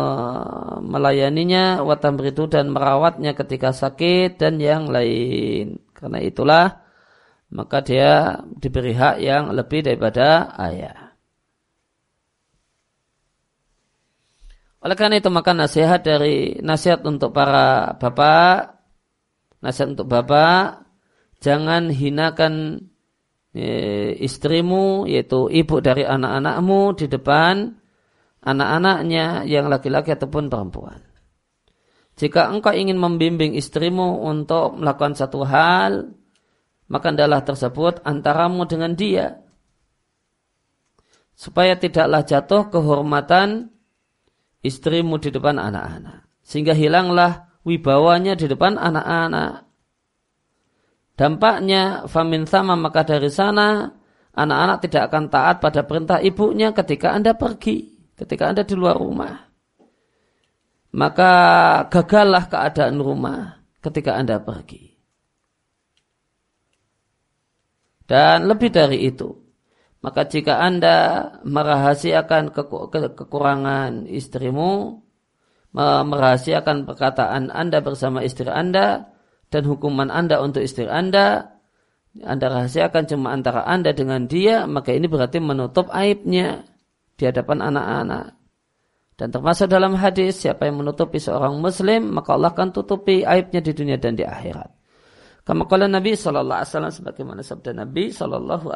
melayaninya 0.84 1.80
wa 1.88 1.96
tamridu 1.96 2.52
dan 2.52 2.76
merawatnya 2.76 3.32
ketika 3.32 3.72
sakit 3.72 4.36
dan 4.36 4.60
yang 4.60 4.92
lain. 4.92 5.80
Karena 5.96 6.20
itulah 6.20 6.84
maka 7.56 7.80
dia 7.80 8.44
diberi 8.60 8.92
hak 8.92 9.24
yang 9.24 9.56
lebih 9.56 9.88
daripada 9.88 10.52
ayah. 10.60 11.05
Oleh 14.86 14.94
karena 14.94 15.18
itu 15.18 15.34
maka 15.34 15.58
nasihat 15.58 16.06
dari 16.06 16.62
nasihat 16.62 17.02
untuk 17.10 17.34
para 17.34 17.98
bapak, 17.98 18.86
nasihat 19.66 19.98
untuk 19.98 20.06
bapak, 20.06 20.86
jangan 21.42 21.90
hinakan 21.90 22.86
e, 23.50 23.66
istrimu 24.22 25.10
yaitu 25.10 25.50
ibu 25.50 25.82
dari 25.82 26.06
anak-anakmu 26.06 27.02
di 27.02 27.10
depan 27.10 27.74
anak-anaknya 28.46 29.50
yang 29.50 29.74
laki-laki 29.74 30.14
ataupun 30.14 30.54
perempuan. 30.54 31.02
Jika 32.22 32.54
engkau 32.54 32.78
ingin 32.78 33.02
membimbing 33.02 33.58
istrimu 33.58 34.22
untuk 34.22 34.78
melakukan 34.78 35.18
satu 35.18 35.50
hal, 35.50 36.14
maka 36.94 37.10
adalah 37.10 37.42
tersebut 37.42 38.06
antaramu 38.06 38.70
dengan 38.70 38.94
dia. 38.94 39.42
supaya 41.36 41.76
tidaklah 41.76 42.24
jatuh 42.24 42.72
kehormatan 42.72 43.75
istrimu 44.66 45.22
di 45.22 45.30
depan 45.30 45.62
anak-anak. 45.62 46.26
Sehingga 46.42 46.74
hilanglah 46.74 47.54
wibawanya 47.62 48.34
di 48.34 48.50
depan 48.50 48.82
anak-anak. 48.82 49.66
Dampaknya 51.16 52.10
famin 52.12 52.44
sama 52.44 52.76
maka 52.76 53.08
dari 53.08 53.32
sana 53.32 53.88
anak-anak 54.36 54.78
tidak 54.84 55.04
akan 55.08 55.26
taat 55.32 55.56
pada 55.64 55.88
perintah 55.88 56.20
ibunya 56.20 56.76
ketika 56.76 57.16
Anda 57.16 57.38
pergi, 57.38 57.96
ketika 58.20 58.52
Anda 58.52 58.68
di 58.68 58.76
luar 58.76 59.00
rumah. 59.00 59.34
Maka 60.96 61.32
gagallah 61.88 62.48
keadaan 62.52 63.00
rumah 63.00 63.64
ketika 63.80 64.18
Anda 64.18 64.44
pergi. 64.44 64.96
Dan 68.06 68.46
lebih 68.46 68.70
dari 68.70 69.02
itu, 69.08 69.45
maka 70.06 70.30
jika 70.30 70.62
Anda 70.62 71.26
merahasiakan 71.42 72.54
kekurangan 73.18 74.06
istrimu, 74.06 75.02
merahasiakan 75.74 76.86
perkataan 76.86 77.50
Anda 77.50 77.82
bersama 77.82 78.22
istri 78.22 78.46
Anda, 78.46 79.10
dan 79.50 79.66
hukuman 79.66 80.14
Anda 80.14 80.46
untuk 80.46 80.62
istri 80.62 80.86
Anda, 80.86 81.58
Anda 82.22 82.46
rahasiakan 82.54 83.10
cuma 83.10 83.34
antara 83.34 83.66
Anda 83.66 83.98
dengan 83.98 84.30
dia, 84.30 84.70
maka 84.70 84.94
ini 84.94 85.10
berarti 85.10 85.42
menutup 85.42 85.90
aibnya 85.90 86.62
di 87.18 87.26
hadapan 87.26 87.66
anak-anak. 87.66 88.38
Dan 89.18 89.34
termasuk 89.34 89.74
dalam 89.74 89.98
hadis, 89.98 90.38
siapa 90.38 90.70
yang 90.70 90.86
menutupi 90.86 91.18
seorang 91.18 91.58
muslim, 91.58 92.14
maka 92.14 92.38
Allah 92.38 92.54
akan 92.54 92.78
tutupi 92.78 93.26
aibnya 93.26 93.58
di 93.58 93.74
dunia 93.74 93.98
dan 93.98 94.14
di 94.14 94.22
akhirat. 94.22 94.70
Kama 95.42 95.66
kala 95.66 95.90
Nabi 95.90 96.14
sallallahu 96.14 96.62
alaihi 96.62 96.72
wasallam 96.74 96.94
sebagaimana 96.94 97.42
sabda 97.42 97.74
Nabi 97.74 98.14
sallallahu. 98.14 98.70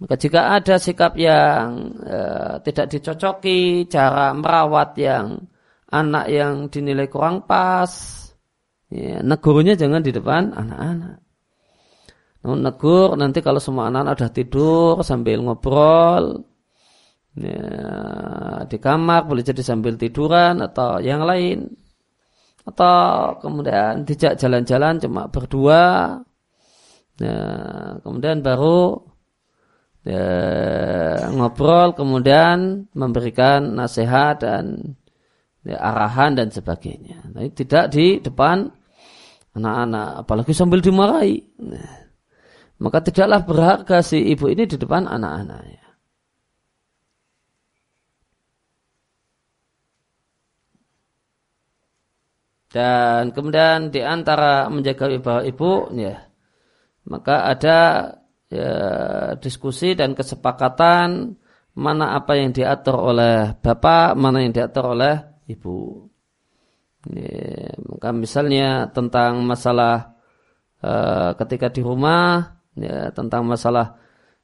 Maka 0.00 0.16
jika 0.16 0.56
ada 0.56 0.80
sikap 0.80 1.12
yang 1.20 1.92
e, 2.00 2.18
tidak 2.64 2.88
dicocoki, 2.88 3.84
cara 3.84 4.32
merawat 4.32 4.96
yang 4.96 5.44
anak 5.92 6.32
yang 6.32 6.72
dinilai 6.72 7.04
kurang 7.12 7.44
pas, 7.44 7.92
ya, 8.88 9.20
negurnya 9.20 9.76
jangan 9.76 10.00
di 10.00 10.08
depan 10.08 10.56
anak-anak. 10.56 11.20
Namun 12.40 12.58
negur 12.64 13.12
nanti 13.20 13.44
kalau 13.44 13.60
semua 13.60 13.92
anak-anak 13.92 14.16
sudah 14.16 14.32
tidur 14.32 14.94
sambil 15.04 15.44
ngobrol 15.44 16.48
ya, 17.36 17.60
di 18.64 18.80
kamar 18.80 19.28
boleh 19.28 19.44
jadi 19.44 19.60
sambil 19.60 20.00
tiduran 20.00 20.64
atau 20.64 21.04
yang 21.04 21.20
lain 21.28 21.68
atau 22.64 23.36
kemudian 23.44 24.08
tidak 24.08 24.40
jalan-jalan 24.40 24.96
cuma 24.96 25.28
berdua 25.28 26.16
ya, 27.20 27.36
kemudian 28.00 28.40
baru 28.40 29.09
ya, 30.06 30.24
ngobrol 31.32 31.92
kemudian 31.92 32.88
memberikan 32.96 33.76
nasihat 33.76 34.40
dan 34.40 34.96
ya, 35.64 35.76
arahan 35.76 36.36
dan 36.36 36.48
sebagainya. 36.48 37.30
Nah, 37.32 37.44
tidak 37.52 37.92
di 37.92 38.20
depan 38.20 38.70
anak-anak 39.56 40.24
apalagi 40.24 40.52
sambil 40.56 40.80
dimarahi. 40.80 41.42
Nah, 41.60 42.10
maka 42.80 43.04
tidaklah 43.04 43.44
berharga 43.44 44.00
si 44.00 44.18
ibu 44.32 44.48
ini 44.48 44.64
di 44.64 44.76
depan 44.80 45.04
anak-anaknya. 45.04 45.80
Dan 52.70 53.34
kemudian 53.34 53.90
di 53.90 53.98
antara 53.98 54.70
menjaga 54.70 55.10
wibawa 55.10 55.42
ibu, 55.42 55.90
ya, 55.98 56.22
maka 57.10 57.50
ada 57.50 57.78
ya, 58.50 58.74
diskusi 59.38 59.94
dan 59.94 60.12
kesepakatan 60.12 61.38
mana 61.78 62.18
apa 62.18 62.34
yang 62.36 62.50
diatur 62.50 62.98
oleh 62.98 63.54
bapak, 63.56 64.18
mana 64.18 64.42
yang 64.42 64.52
diatur 64.52 64.98
oleh 64.98 65.14
ibu. 65.46 66.04
Ya, 67.08 67.72
maka 67.88 68.12
misalnya 68.12 68.90
tentang 68.92 69.40
masalah 69.46 70.18
uh, 70.84 71.32
ketika 71.38 71.72
di 71.72 71.80
rumah, 71.80 72.60
ya, 72.76 73.08
tentang 73.14 73.48
masalah 73.48 73.96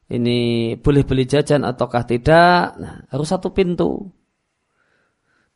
ini 0.07 0.73
boleh 0.79 1.03
beli 1.03 1.27
jajan 1.27 1.67
ataukah 1.67 2.07
tidak, 2.07 2.79
nah, 2.79 3.05
harus 3.11 3.29
satu 3.29 3.51
pintu. 3.53 4.09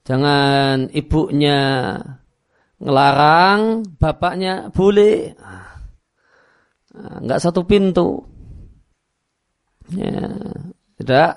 Jangan 0.05 0.91
ibunya 0.91 1.95
ngelarang 2.81 3.85
bapaknya 4.01 4.73
boleh 4.73 5.37
nggak 6.97 7.41
satu 7.41 7.69
pintu 7.69 8.25
ya, 9.95 10.27
tidak 11.01 11.29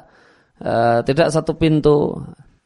uh, 0.61 0.99
tidak 1.05 1.27
satu 1.29 1.53
pintu 1.57 2.17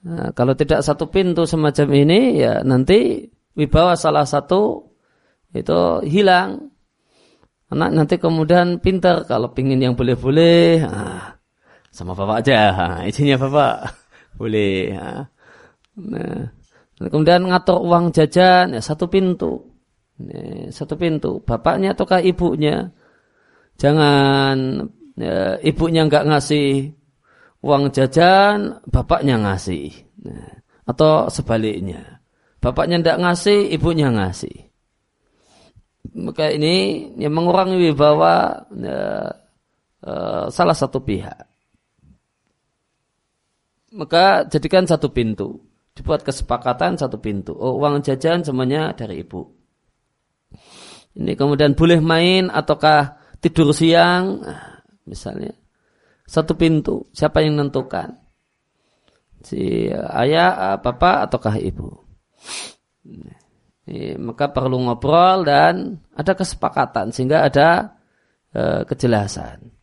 nah, 0.03 0.31
kalau 0.33 0.53
tidak 0.53 0.83
satu 0.83 1.07
pintu 1.07 1.43
semacam 1.47 1.87
ini 1.93 2.41
ya 2.41 2.61
nanti 2.63 3.27
wibawa 3.57 3.95
salah 3.95 4.27
satu 4.27 4.91
itu 5.55 6.03
hilang 6.05 6.71
anak 7.67 7.89
nanti 7.91 8.15
kemudian 8.19 8.79
pintar 8.79 9.27
kalau 9.27 9.51
pingin 9.51 9.83
yang 9.83 9.95
boleh-boleh 9.95 10.83
ah, 10.87 11.35
sama 11.91 12.15
bapak 12.15 12.43
aja 12.43 12.59
ah, 12.71 12.97
izinnya 13.03 13.35
bapak 13.39 13.91
boleh 14.39 14.95
ah. 14.95 15.27
nah 15.97 16.57
Kemudian 16.97 17.45
ngatur 17.45 17.77
uang 17.85 18.09
jajan 18.09 18.73
ya 18.73 18.81
satu 18.81 19.05
pintu. 19.05 19.61
Satu 20.73 20.97
pintu. 20.97 21.45
Bapaknya 21.45 21.93
ataukah 21.93 22.25
ibunya. 22.25 22.89
Jangan 23.77 24.81
ya, 25.17 25.57
ibunya 25.65 26.05
nggak 26.05 26.25
ngasih 26.29 26.93
uang 27.65 27.89
jajan, 27.91 28.79
bapaknya 28.87 29.41
ngasih. 29.41 29.91
Ya, 30.23 30.61
atau 30.87 31.27
sebaliknya. 31.27 32.23
Bapaknya 32.63 33.01
tidak 33.01 33.21
ngasih, 33.21 33.59
ibunya 33.73 34.09
ngasih. 34.13 34.69
Maka 36.17 36.49
ini 36.49 37.09
yang 37.19 37.35
mengurangi 37.35 37.77
wibawa 37.77 38.65
ya, 38.73 39.01
uh, 40.07 40.45
salah 40.49 40.73
satu 40.73 41.03
pihak. 41.03 41.45
Maka 43.97 44.45
jadikan 44.47 44.85
satu 44.87 45.11
pintu 45.11 45.67
dibuat 45.97 46.21
kesepakatan 46.21 46.93
satu 47.01 47.17
pintu. 47.17 47.57
Oh, 47.57 47.81
uang 47.81 48.05
jajan 48.05 48.45
semuanya 48.45 48.93
dari 48.93 49.25
ibu. 49.25 49.41
Ini 51.17 51.33
kemudian 51.33 51.73
boleh 51.73 51.97
main 51.97 52.53
ataukah 52.53 53.17
tidur 53.41 53.73
siang, 53.73 54.45
nah, 54.45 54.76
misalnya 55.07 55.55
satu 56.27 56.53
pintu. 56.59 57.07
Siapa 57.15 57.39
yang 57.39 57.55
menentukan? 57.57 58.19
Si 59.41 59.87
ayah, 59.95 60.75
bapak 60.83 61.31
ataukah 61.31 61.55
ibu? 61.55 61.95
Maka 64.19 64.51
perlu 64.51 64.83
ngobrol 64.83 65.47
dan 65.47 66.03
ada 66.11 66.35
kesepakatan 66.35 67.15
sehingga 67.15 67.47
ada 67.47 67.95
e, 68.51 68.83
kejelasan. 68.83 69.77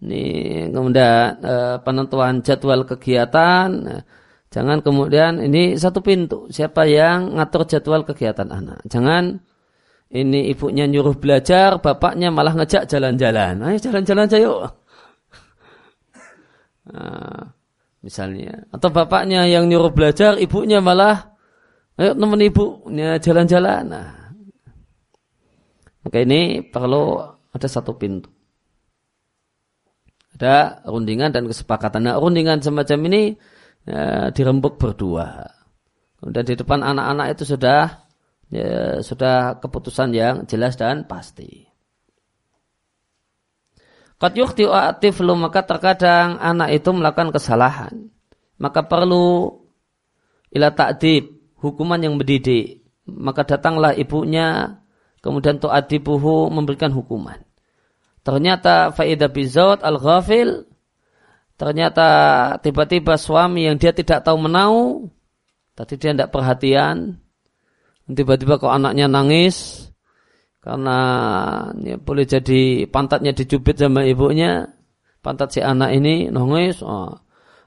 Ini 0.00 0.24
kemudian 0.72 1.44
eh, 1.44 1.76
penentuan 1.84 2.40
jadwal 2.40 2.88
kegiatan. 2.88 3.68
Eh, 3.84 4.02
jangan 4.48 4.80
kemudian 4.80 5.44
ini 5.44 5.76
satu 5.76 6.00
pintu. 6.00 6.48
Siapa 6.48 6.88
yang 6.88 7.36
ngatur 7.36 7.68
jadwal 7.68 8.08
kegiatan 8.08 8.48
anak? 8.48 8.80
Jangan 8.88 9.36
ini 10.10 10.50
ibunya 10.50 10.90
nyuruh 10.90 11.14
belajar, 11.14 11.78
bapaknya 11.78 12.34
malah 12.34 12.58
ngejak 12.58 12.90
jalan-jalan. 12.90 13.62
Ayo 13.62 13.78
jalan-jalan 13.78 14.26
aja 14.26 14.38
yuk. 14.42 14.60
Nah, 16.90 17.54
misalnya. 18.02 18.66
Atau 18.74 18.90
bapaknya 18.90 19.46
yang 19.46 19.70
nyuruh 19.70 19.94
belajar, 19.94 20.34
ibunya 20.42 20.82
malah 20.82 21.38
ayo 21.94 22.18
temen 22.18 22.42
ibunya 22.42 23.22
jalan-jalan. 23.22 23.82
Nah, 23.86 24.10
maka 26.02 26.18
ini 26.18 26.66
perlu 26.66 27.22
ada 27.54 27.68
satu 27.70 27.94
pintu 27.94 28.40
ada 30.40 30.80
rundingan 30.88 31.36
dan 31.36 31.44
kesepakatan. 31.44 32.08
Nah, 32.08 32.16
rundingan 32.16 32.64
semacam 32.64 32.98
ini 33.12 33.36
ya, 33.84 34.32
dirembuk 34.32 34.80
berdua. 34.80 35.44
Kemudian 36.16 36.48
di 36.48 36.54
depan 36.56 36.80
anak-anak 36.80 37.36
itu 37.36 37.44
sudah 37.44 38.08
ya, 38.50 39.00
sudah 39.00 39.58
keputusan 39.62 40.12
yang 40.12 40.44
jelas 40.44 40.76
dan 40.76 41.06
pasti. 41.06 41.70
Qad 44.20 44.36
yukhti 44.36 44.68
aktif 44.68 45.24
lu 45.24 45.32
maka 45.32 45.64
terkadang 45.64 46.36
anak 46.36 46.76
itu 46.76 46.92
melakukan 46.92 47.32
kesalahan. 47.32 48.12
Maka 48.60 48.84
perlu 48.84 49.56
ila 50.52 50.68
ta'dib, 50.76 51.56
hukuman 51.56 51.96
yang 51.96 52.20
mendidik. 52.20 52.84
Maka 53.08 53.48
datanglah 53.48 53.96
ibunya, 53.96 54.76
kemudian 55.24 55.56
tu'adibuhu 55.56 56.52
memberikan 56.52 56.92
hukuman. 56.92 57.40
Ternyata 58.20 58.92
faida 58.92 59.32
bizaut 59.32 59.80
al-ghafil 59.80 60.68
ternyata 61.56 62.08
tiba-tiba 62.64 63.20
suami 63.20 63.68
yang 63.68 63.76
dia 63.76 63.92
tidak 63.92 64.24
tahu 64.24 64.48
menau 64.48 65.08
tadi 65.76 66.00
dia 66.00 66.16
tidak 66.16 66.32
perhatian 66.32 67.20
tiba-tiba 68.14 68.60
kok 68.60 68.72
anaknya 68.72 69.06
nangis 69.06 69.88
karena 70.60 70.98
ya, 71.80 71.96
boleh 71.96 72.28
jadi 72.28 72.84
pantatnya 72.84 73.32
dicubit 73.32 73.80
sama 73.80 74.04
ibunya, 74.04 74.68
pantat 75.24 75.56
si 75.56 75.60
anak 75.64 75.96
ini 75.96 76.28
nangis. 76.28 76.84
Oh. 76.84 77.16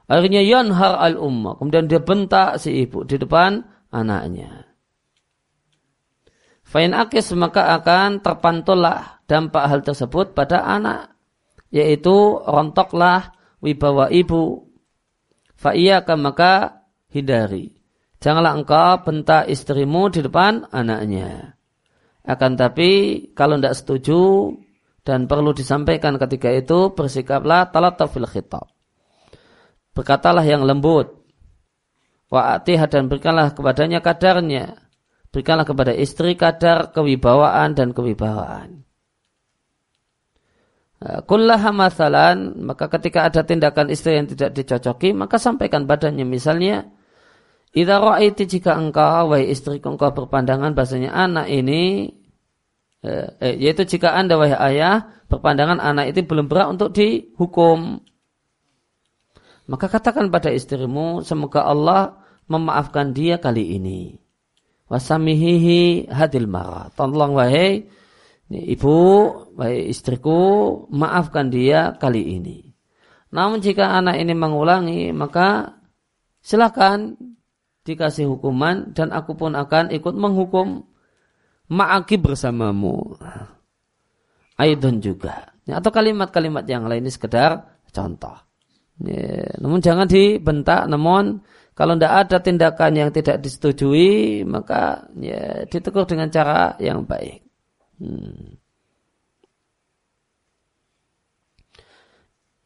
Akhirnya 0.06 0.46
yanhar 0.46 1.02
al 1.02 1.18
umma, 1.18 1.58
kemudian 1.58 1.90
dia 1.90 1.98
bentak 1.98 2.62
si 2.62 2.86
ibu 2.86 3.02
di 3.02 3.18
depan 3.18 3.66
anaknya. 3.90 4.70
Fain 6.62 6.94
akis 6.94 7.34
maka 7.34 7.74
akan 7.76 8.22
terpantullah 8.22 9.26
dampak 9.26 9.64
hal 9.66 9.80
tersebut 9.82 10.30
pada 10.30 10.62
anak, 10.62 11.18
yaitu 11.74 12.38
rontoklah 12.46 13.34
wibawa 13.58 14.06
ibu. 14.14 14.70
Fa'iyaka 15.58 16.14
maka 16.14 16.84
hindari. 17.10 17.83
Janganlah 18.24 18.56
engkau 18.56 19.04
bentak 19.04 19.52
istrimu 19.52 20.08
di 20.08 20.24
depan 20.24 20.64
anaknya. 20.72 21.60
Akan 22.24 22.56
tapi 22.56 23.20
kalau 23.36 23.60
tidak 23.60 23.76
setuju 23.76 24.48
dan 25.04 25.28
perlu 25.28 25.52
disampaikan 25.52 26.16
ketika 26.16 26.48
itu 26.48 26.96
bersikaplah 26.96 27.68
talat 27.68 28.00
fil 28.08 28.24
khitab. 28.24 28.64
Berkatalah 29.92 30.40
yang 30.40 30.64
lembut. 30.64 31.20
Wa'atihah 32.32 32.88
dan 32.88 33.12
berikanlah 33.12 33.52
kepadanya 33.52 34.00
kadarnya. 34.00 34.80
Berikanlah 35.28 35.68
kepada 35.68 35.92
istri 35.92 36.32
kadar 36.32 36.96
kewibawaan 36.96 37.76
dan 37.76 37.92
kewibawaan. 37.92 38.88
Kullaha 41.28 41.76
masalan, 41.76 42.64
maka 42.64 42.88
ketika 42.88 43.28
ada 43.28 43.44
tindakan 43.44 43.92
istri 43.92 44.16
yang 44.16 44.24
tidak 44.24 44.56
dicocoki, 44.56 45.12
maka 45.12 45.36
sampaikan 45.36 45.84
badannya. 45.84 46.24
Misalnya, 46.24 46.88
Idza 47.74 47.98
ra'aiti 47.98 48.46
jika 48.46 48.78
engkau 48.78 49.34
wahai 49.34 49.50
istri 49.50 49.82
engkau 49.82 50.14
berpandangan 50.14 50.78
bahasanya 50.78 51.10
anak 51.10 51.50
ini 51.50 52.06
eh, 53.02 53.28
eh, 53.42 53.54
yaitu 53.58 53.82
jika 53.82 54.14
Anda 54.14 54.38
wahai 54.38 54.54
ayah 54.54 55.10
berpandangan 55.26 55.82
anak 55.82 56.14
itu 56.14 56.22
belum 56.22 56.46
berat 56.46 56.70
untuk 56.70 56.94
dihukum. 56.94 57.98
Maka 59.66 59.90
katakan 59.90 60.30
pada 60.30 60.54
istrimu 60.54 61.26
semoga 61.26 61.66
Allah 61.66 62.22
memaafkan 62.46 63.10
dia 63.10 63.42
kali 63.42 63.74
ini. 63.74 64.22
Wasamihihi 64.86 66.12
hadil 66.14 66.46
marah 66.46 66.94
tolong 66.94 67.34
wahai 67.34 67.90
ibu 68.54 68.98
wahai 69.58 69.90
istriku 69.90 70.38
maafkan 70.94 71.50
dia 71.50 71.98
kali 71.98 72.38
ini. 72.38 72.70
Namun 73.34 73.58
jika 73.58 73.98
anak 73.98 74.22
ini 74.22 74.30
mengulangi 74.30 75.10
maka 75.10 75.74
silakan 76.38 77.33
dikasih 77.84 78.26
hukuman 78.26 78.96
dan 78.96 79.12
aku 79.12 79.36
pun 79.36 79.52
akan 79.52 79.92
ikut 79.92 80.14
menghukum 80.16 80.88
ma'aki 81.68 82.16
bersamamu. 82.16 83.16
Aidon 84.56 85.04
juga. 85.04 85.52
Ya, 85.64 85.80
atau 85.80 85.92
kalimat-kalimat 85.92 86.64
yang 86.68 86.84
lain 86.88 87.04
ini 87.04 87.12
sekedar 87.12 87.80
contoh. 87.92 88.36
Ya, 89.00 89.48
namun 89.58 89.80
jangan 89.82 90.06
dibentak, 90.06 90.86
namun 90.86 91.42
kalau 91.74 91.98
tidak 91.98 92.12
ada 92.28 92.36
tindakan 92.38 92.92
yang 92.94 93.10
tidak 93.10 93.42
disetujui, 93.42 94.44
maka 94.46 95.10
ya, 95.18 95.66
ditegur 95.66 96.06
dengan 96.06 96.30
cara 96.30 96.78
yang 96.78 97.02
baik. 97.02 97.42
Hmm. 97.98 98.60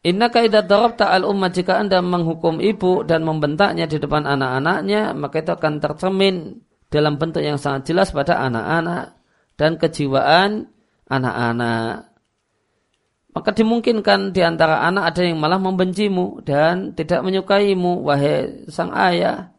Inna 0.08 0.32
kaidah 0.32 0.64
darabta 0.64 1.12
al 1.12 1.28
ummah 1.28 1.52
jika 1.52 1.76
anda 1.76 2.00
menghukum 2.00 2.64
ibu 2.64 3.04
dan 3.04 3.28
membentaknya 3.28 3.84
di 3.84 4.00
depan 4.00 4.24
anak-anaknya 4.24 5.12
maka 5.12 5.44
itu 5.44 5.52
akan 5.52 5.84
tercermin 5.84 6.64
dalam 6.88 7.20
bentuk 7.20 7.44
yang 7.44 7.60
sangat 7.60 7.92
jelas 7.92 8.08
pada 8.16 8.40
anak-anak 8.40 9.20
dan 9.60 9.76
kejiwaan 9.76 10.72
anak-anak. 11.12 12.08
Maka 13.36 13.50
dimungkinkan 13.52 14.32
di 14.32 14.40
antara 14.40 14.80
anak 14.88 15.12
ada 15.12 15.28
yang 15.28 15.36
malah 15.36 15.60
membencimu 15.60 16.40
dan 16.40 16.96
tidak 16.96 17.20
menyukaimu 17.20 18.00
wahai 18.00 18.64
sang 18.72 18.88
ayah 18.96 19.52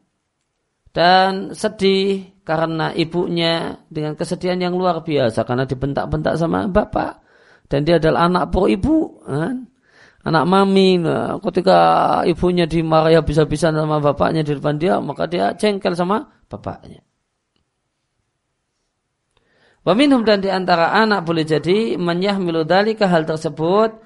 dan 0.89 1.53
sedih 1.53 2.33
karena 2.41 2.89
ibunya 2.97 3.77
dengan 3.93 4.17
kesedihan 4.17 4.57
yang 4.57 4.73
luar 4.73 5.05
biasa 5.05 5.45
karena 5.45 5.69
dibentak-bentak 5.69 6.33
sama 6.41 6.65
bapak 6.65 7.21
dan 7.69 7.85
dia 7.85 8.01
adalah 8.01 8.25
anak 8.25 8.49
pro 8.49 8.65
ibu 8.65 9.21
kan? 9.21 9.68
Anak 10.29 10.45
mami 10.45 11.01
nah, 11.01 11.41
ketika 11.41 11.79
ibunya 12.29 12.69
dimarahi 12.69 13.17
habis-habisan 13.17 13.73
sama 13.73 13.97
bapaknya 13.97 14.45
di 14.45 14.53
depan 14.53 14.77
dia 14.77 15.01
maka 15.01 15.25
dia 15.25 15.57
cengkel 15.57 15.97
sama 15.97 16.29
bapaknya. 16.45 17.01
Waminhum 19.81 20.21
dan 20.21 20.43
di 20.43 20.53
antara 20.53 20.93
anak 20.93 21.25
boleh 21.25 21.47
jadi 21.47 21.97
menyahmilu 21.97 22.61
dalika 22.67 23.09
hal 23.09 23.25
tersebut 23.25 23.97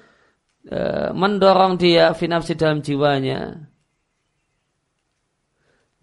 e, 0.64 0.80
mendorong 1.12 1.76
dia 1.76 2.16
finapsi 2.16 2.56
dalam 2.56 2.80
jiwanya. 2.80 3.68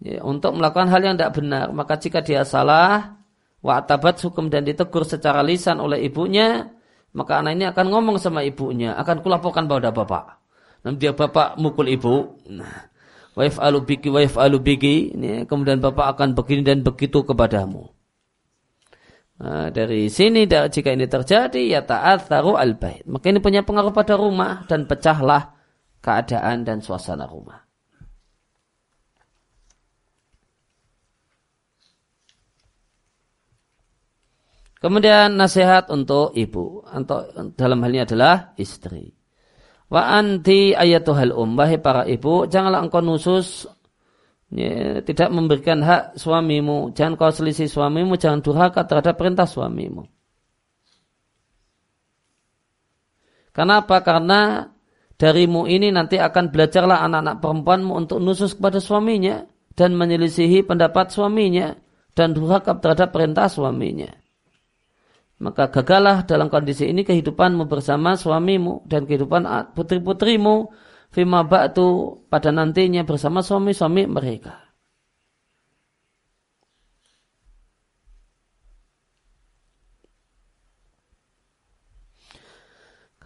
Ya, 0.02 0.22
untuk 0.22 0.54
melakukan 0.54 0.86
hal 0.86 1.02
yang 1.02 1.14
tidak 1.18 1.34
benar 1.34 1.66
maka 1.74 1.98
jika 1.98 2.22
dia 2.22 2.42
salah 2.42 3.22
wa'tabat 3.62 4.18
hukum 4.22 4.50
dan 4.50 4.66
ditegur 4.66 5.06
secara 5.06 5.42
lisan 5.46 5.78
oleh 5.78 6.02
ibunya 6.02 6.74
maka 7.12 7.44
anak 7.44 7.52
ini 7.60 7.64
akan 7.68 7.86
ngomong 7.92 8.16
sama 8.16 8.40
ibunya, 8.40 8.96
akan 8.96 9.20
kulaporkan 9.20 9.68
pada 9.68 9.92
bapak. 9.92 10.40
Nanti 10.82 11.06
dia 11.06 11.12
bapak 11.14 11.60
mukul 11.60 11.92
ibu. 11.92 12.40
Nah, 12.50 12.90
waif 13.38 13.60
alubiki 13.60 14.08
waif 14.10 14.34
alubiki. 14.40 15.14
Ini, 15.14 15.44
kemudian 15.46 15.78
bapak 15.78 16.18
akan 16.18 16.34
begini 16.34 16.66
dan 16.66 16.80
begitu 16.82 17.22
kepadamu. 17.22 17.86
Nah, 19.42 19.68
dari 19.70 20.06
sini 20.06 20.46
jika 20.46 20.90
ini 20.94 21.06
terjadi 21.06 21.62
ya 21.78 21.80
taat 21.86 22.26
taruh 22.26 22.58
al 22.58 22.74
bait. 22.78 23.06
Maka 23.06 23.30
ini 23.30 23.38
punya 23.38 23.62
pengaruh 23.62 23.94
pada 23.94 24.18
rumah 24.18 24.66
dan 24.66 24.90
pecahlah 24.90 25.54
keadaan 26.02 26.66
dan 26.66 26.82
suasana 26.82 27.30
rumah. 27.30 27.61
Kemudian 34.82 35.38
nasihat 35.38 35.86
untuk 35.94 36.34
ibu, 36.34 36.82
atau 36.82 37.22
dalam 37.54 37.86
hal 37.86 37.90
ini 37.94 38.02
adalah 38.02 38.50
istri. 38.58 39.14
Wa 39.86 40.18
anti 40.18 40.74
ayatuhal 40.74 41.30
um, 41.30 41.54
wahai 41.54 41.78
para 41.78 42.02
ibu, 42.02 42.50
janganlah 42.50 42.82
engkau 42.82 42.98
nusus 42.98 43.70
ya, 44.50 44.98
tidak 45.06 45.30
memberikan 45.30 45.86
hak 45.86 46.18
suamimu, 46.18 46.90
jangan 46.98 47.14
kau 47.14 47.30
selisih 47.30 47.70
suamimu, 47.70 48.18
jangan 48.18 48.42
durhaka 48.42 48.82
terhadap 48.82 49.14
perintah 49.14 49.46
suamimu. 49.46 50.02
Kenapa? 53.54 54.02
Karena 54.02 54.66
darimu 55.14 55.70
ini 55.70 55.94
nanti 55.94 56.18
akan 56.18 56.50
belajarlah 56.50 57.06
anak-anak 57.06 57.38
perempuanmu 57.38 57.92
untuk 58.02 58.18
nusus 58.18 58.58
kepada 58.58 58.82
suaminya 58.82 59.46
dan 59.78 59.94
menyelisihi 59.94 60.66
pendapat 60.66 61.14
suaminya 61.14 61.78
dan 62.18 62.34
durhaka 62.34 62.74
terhadap 62.82 63.14
perintah 63.14 63.46
suaminya 63.46 64.21
maka 65.42 65.66
gagalah 65.74 66.22
dalam 66.22 66.46
kondisi 66.46 66.86
ini 66.86 67.02
kehidupanmu 67.02 67.66
bersama 67.66 68.14
suamimu 68.14 68.86
dan 68.86 69.10
kehidupan 69.10 69.42
putri-putrimu 69.74 70.70
fima 71.10 71.42
ba'tu 71.42 72.22
pada 72.30 72.54
nantinya 72.54 73.02
bersama 73.02 73.42
suami-suami 73.42 74.06
mereka. 74.06 74.62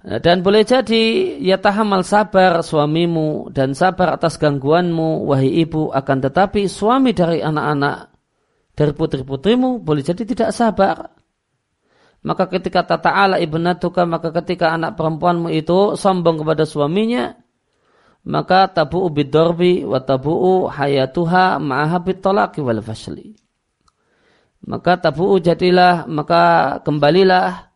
Dan 0.06 0.46
boleh 0.46 0.62
jadi 0.62 1.34
ya 1.42 1.58
tahamal 1.58 2.06
sabar 2.06 2.62
suamimu 2.62 3.50
dan 3.50 3.74
sabar 3.74 4.14
atas 4.14 4.38
gangguanmu 4.38 5.26
wahai 5.26 5.66
ibu 5.66 5.90
akan 5.90 6.30
tetapi 6.30 6.70
suami 6.70 7.10
dari 7.10 7.42
anak-anak 7.42 8.14
dari 8.70 8.92
putri-putrimu 8.94 9.82
boleh 9.82 10.06
jadi 10.06 10.22
tidak 10.22 10.54
sabar 10.54 11.15
maka 12.24 12.48
ketika 12.48 12.86
tata'ala 12.86 13.42
ibnatuka, 13.42 14.06
maka 14.08 14.32
ketika 14.42 14.72
anak 14.72 14.96
perempuanmu 14.96 15.52
itu 15.52 15.94
sombong 15.98 16.42
kepada 16.42 16.64
suaminya, 16.64 17.36
maka 18.26 18.66
tabu'u 18.66 19.06
bidorbi 19.14 19.86
wa 19.86 20.02
tabu'u 20.02 20.66
hayatuha 20.66 21.62
ma'aha 21.62 21.98
bitolaki 22.02 22.58
wal 22.58 22.82
fasli. 22.82 23.38
Maka 24.66 24.98
tabu'u 24.98 25.38
jadilah, 25.38 26.10
maka 26.10 26.76
kembalilah 26.82 27.70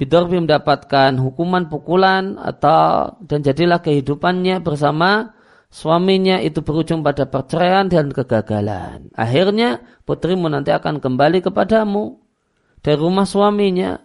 bidorbi 0.00 0.40
mendapatkan 0.40 1.16
hukuman 1.20 1.68
pukulan 1.68 2.40
atau 2.40 3.16
dan 3.24 3.44
jadilah 3.44 3.84
kehidupannya 3.84 4.64
bersama 4.64 5.36
suaminya 5.68 6.40
itu 6.40 6.64
berujung 6.64 7.04
pada 7.04 7.28
perceraian 7.28 7.88
dan 7.88 8.08
kegagalan. 8.08 9.12
Akhirnya 9.12 9.84
putrimu 10.08 10.48
nanti 10.48 10.72
akan 10.72 11.00
kembali 11.00 11.44
kepadamu 11.44 12.25
dari 12.86 12.94
rumah 12.94 13.26
suaminya 13.26 13.98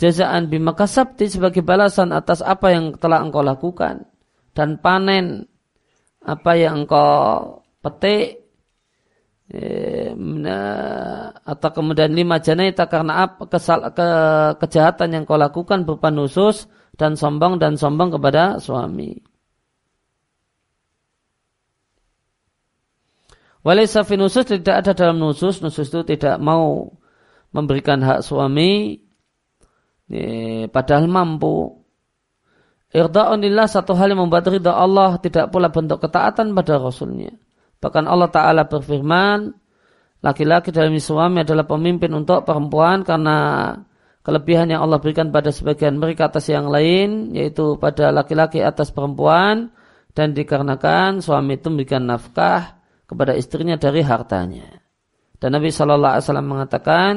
jazaan 0.00 0.48
bima 0.48 0.72
kasabti 0.72 1.28
sebagai 1.28 1.60
balasan 1.60 2.08
atas 2.08 2.40
apa 2.40 2.72
yang 2.72 2.96
telah 2.96 3.20
engkau 3.20 3.44
lakukan 3.44 4.08
dan 4.56 4.80
panen 4.80 5.44
apa 6.24 6.56
yang 6.56 6.88
engkau 6.88 7.60
petik 7.84 8.48
eh, 9.52 10.16
atau 11.44 11.70
kemudian 11.76 12.16
lima 12.16 12.40
janaita 12.40 12.88
karena 12.88 13.28
apa 13.28 13.44
kesal, 13.44 13.92
ke, 13.92 14.08
kejahatan 14.64 15.12
yang 15.12 15.22
kau 15.28 15.36
lakukan 15.36 15.84
berupa 15.84 16.08
nusus 16.08 16.72
dan 16.96 17.12
sombong 17.12 17.60
dan 17.60 17.76
sombong 17.76 18.08
kepada 18.08 18.56
suami. 18.56 19.20
Walaysa 23.60 24.08
nusus 24.16 24.48
tidak 24.48 24.80
ada 24.80 24.92
dalam 24.96 25.20
nusus, 25.20 25.60
nusus 25.60 25.92
itu 25.92 26.00
tidak 26.06 26.40
mau 26.40 26.96
memberikan 27.50 28.02
hak 28.02 28.20
suami 28.24 28.98
eh, 30.10 30.66
padahal 30.70 31.06
mampu. 31.10 31.82
Irda'unillah 32.96 33.66
satu 33.66 33.92
hal 33.98 34.14
yang 34.14 34.24
membuat 34.24 34.46
ridha 34.48 34.72
Allah 34.72 35.18
tidak 35.18 35.50
pula 35.50 35.68
bentuk 35.68 36.00
ketaatan 36.00 36.54
pada 36.54 36.78
Rasulnya. 36.80 37.34
Bahkan 37.82 38.04
Allah 38.08 38.30
Ta'ala 38.30 38.62
berfirman, 38.64 39.52
laki-laki 40.24 40.72
dalam 40.72 40.96
suami 40.96 41.44
adalah 41.44 41.68
pemimpin 41.68 42.08
untuk 42.14 42.46
perempuan 42.48 43.04
karena 43.04 43.74
kelebihan 44.24 44.72
yang 44.72 44.86
Allah 44.86 45.02
berikan 45.02 45.28
pada 45.28 45.52
sebagian 45.52 46.00
mereka 46.00 46.32
atas 46.32 46.48
yang 46.48 46.70
lain, 46.72 47.36
yaitu 47.36 47.76
pada 47.76 48.14
laki-laki 48.14 48.64
atas 48.64 48.94
perempuan, 48.94 49.74
dan 50.16 50.32
dikarenakan 50.32 51.20
suami 51.20 51.60
itu 51.60 51.68
memberikan 51.68 52.08
nafkah 52.08 52.80
kepada 53.04 53.36
istrinya 53.36 53.76
dari 53.76 54.00
hartanya. 54.00 54.85
Dan 55.46 55.62
Nabi 55.62 55.70
Shallallahu 55.70 56.10
Alaihi 56.18 56.24
Wasallam 56.26 56.48
mengatakan, 56.50 57.14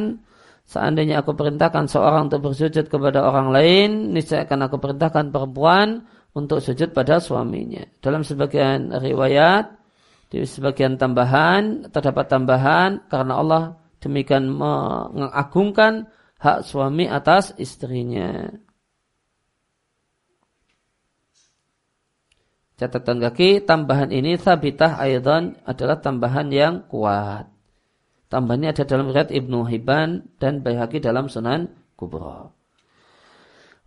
Seandainya 0.69 1.25
aku 1.25 1.33
perintahkan 1.33 1.89
seorang 1.89 2.29
untuk 2.29 2.53
bersujud 2.53 2.93
kepada 2.93 3.25
orang 3.25 3.49
lain, 3.49 4.13
niscaya 4.13 4.45
akan 4.45 4.69
aku 4.69 4.77
perintahkan 4.77 5.33
perempuan 5.33 6.05
untuk 6.37 6.61
sujud 6.61 6.93
pada 6.93 7.17
suaminya. 7.17 7.81
Dalam 7.97 8.21
sebagian 8.21 8.93
riwayat, 8.93 9.65
di 10.29 10.45
sebagian 10.45 11.01
tambahan, 11.01 11.89
terdapat 11.89 12.29
tambahan 12.29 13.01
karena 13.09 13.33
Allah 13.41 13.63
demikian 13.97 14.45
mengagungkan 14.45 16.05
hak 16.37 16.61
suami 16.69 17.09
atas 17.09 17.57
istrinya. 17.57 18.45
Catatan 22.77 23.25
kaki, 23.25 23.65
tambahan 23.65 24.13
ini 24.13 24.37
sabitah 24.37 25.01
aydan 25.01 25.57
adalah 25.65 25.97
tambahan 25.97 26.53
yang 26.53 26.85
kuat. 26.85 27.58
Tambahnya 28.29 28.71
ada 28.71 28.85
dalam 28.85 29.09
riwayat 29.09 29.33
Ibnu 29.33 29.65
Hibban 29.65 30.37
dan 30.37 30.61
Baihaqi 30.61 31.01
dalam 31.01 31.33
Sunan 31.33 31.73
Kubra. 31.97 32.53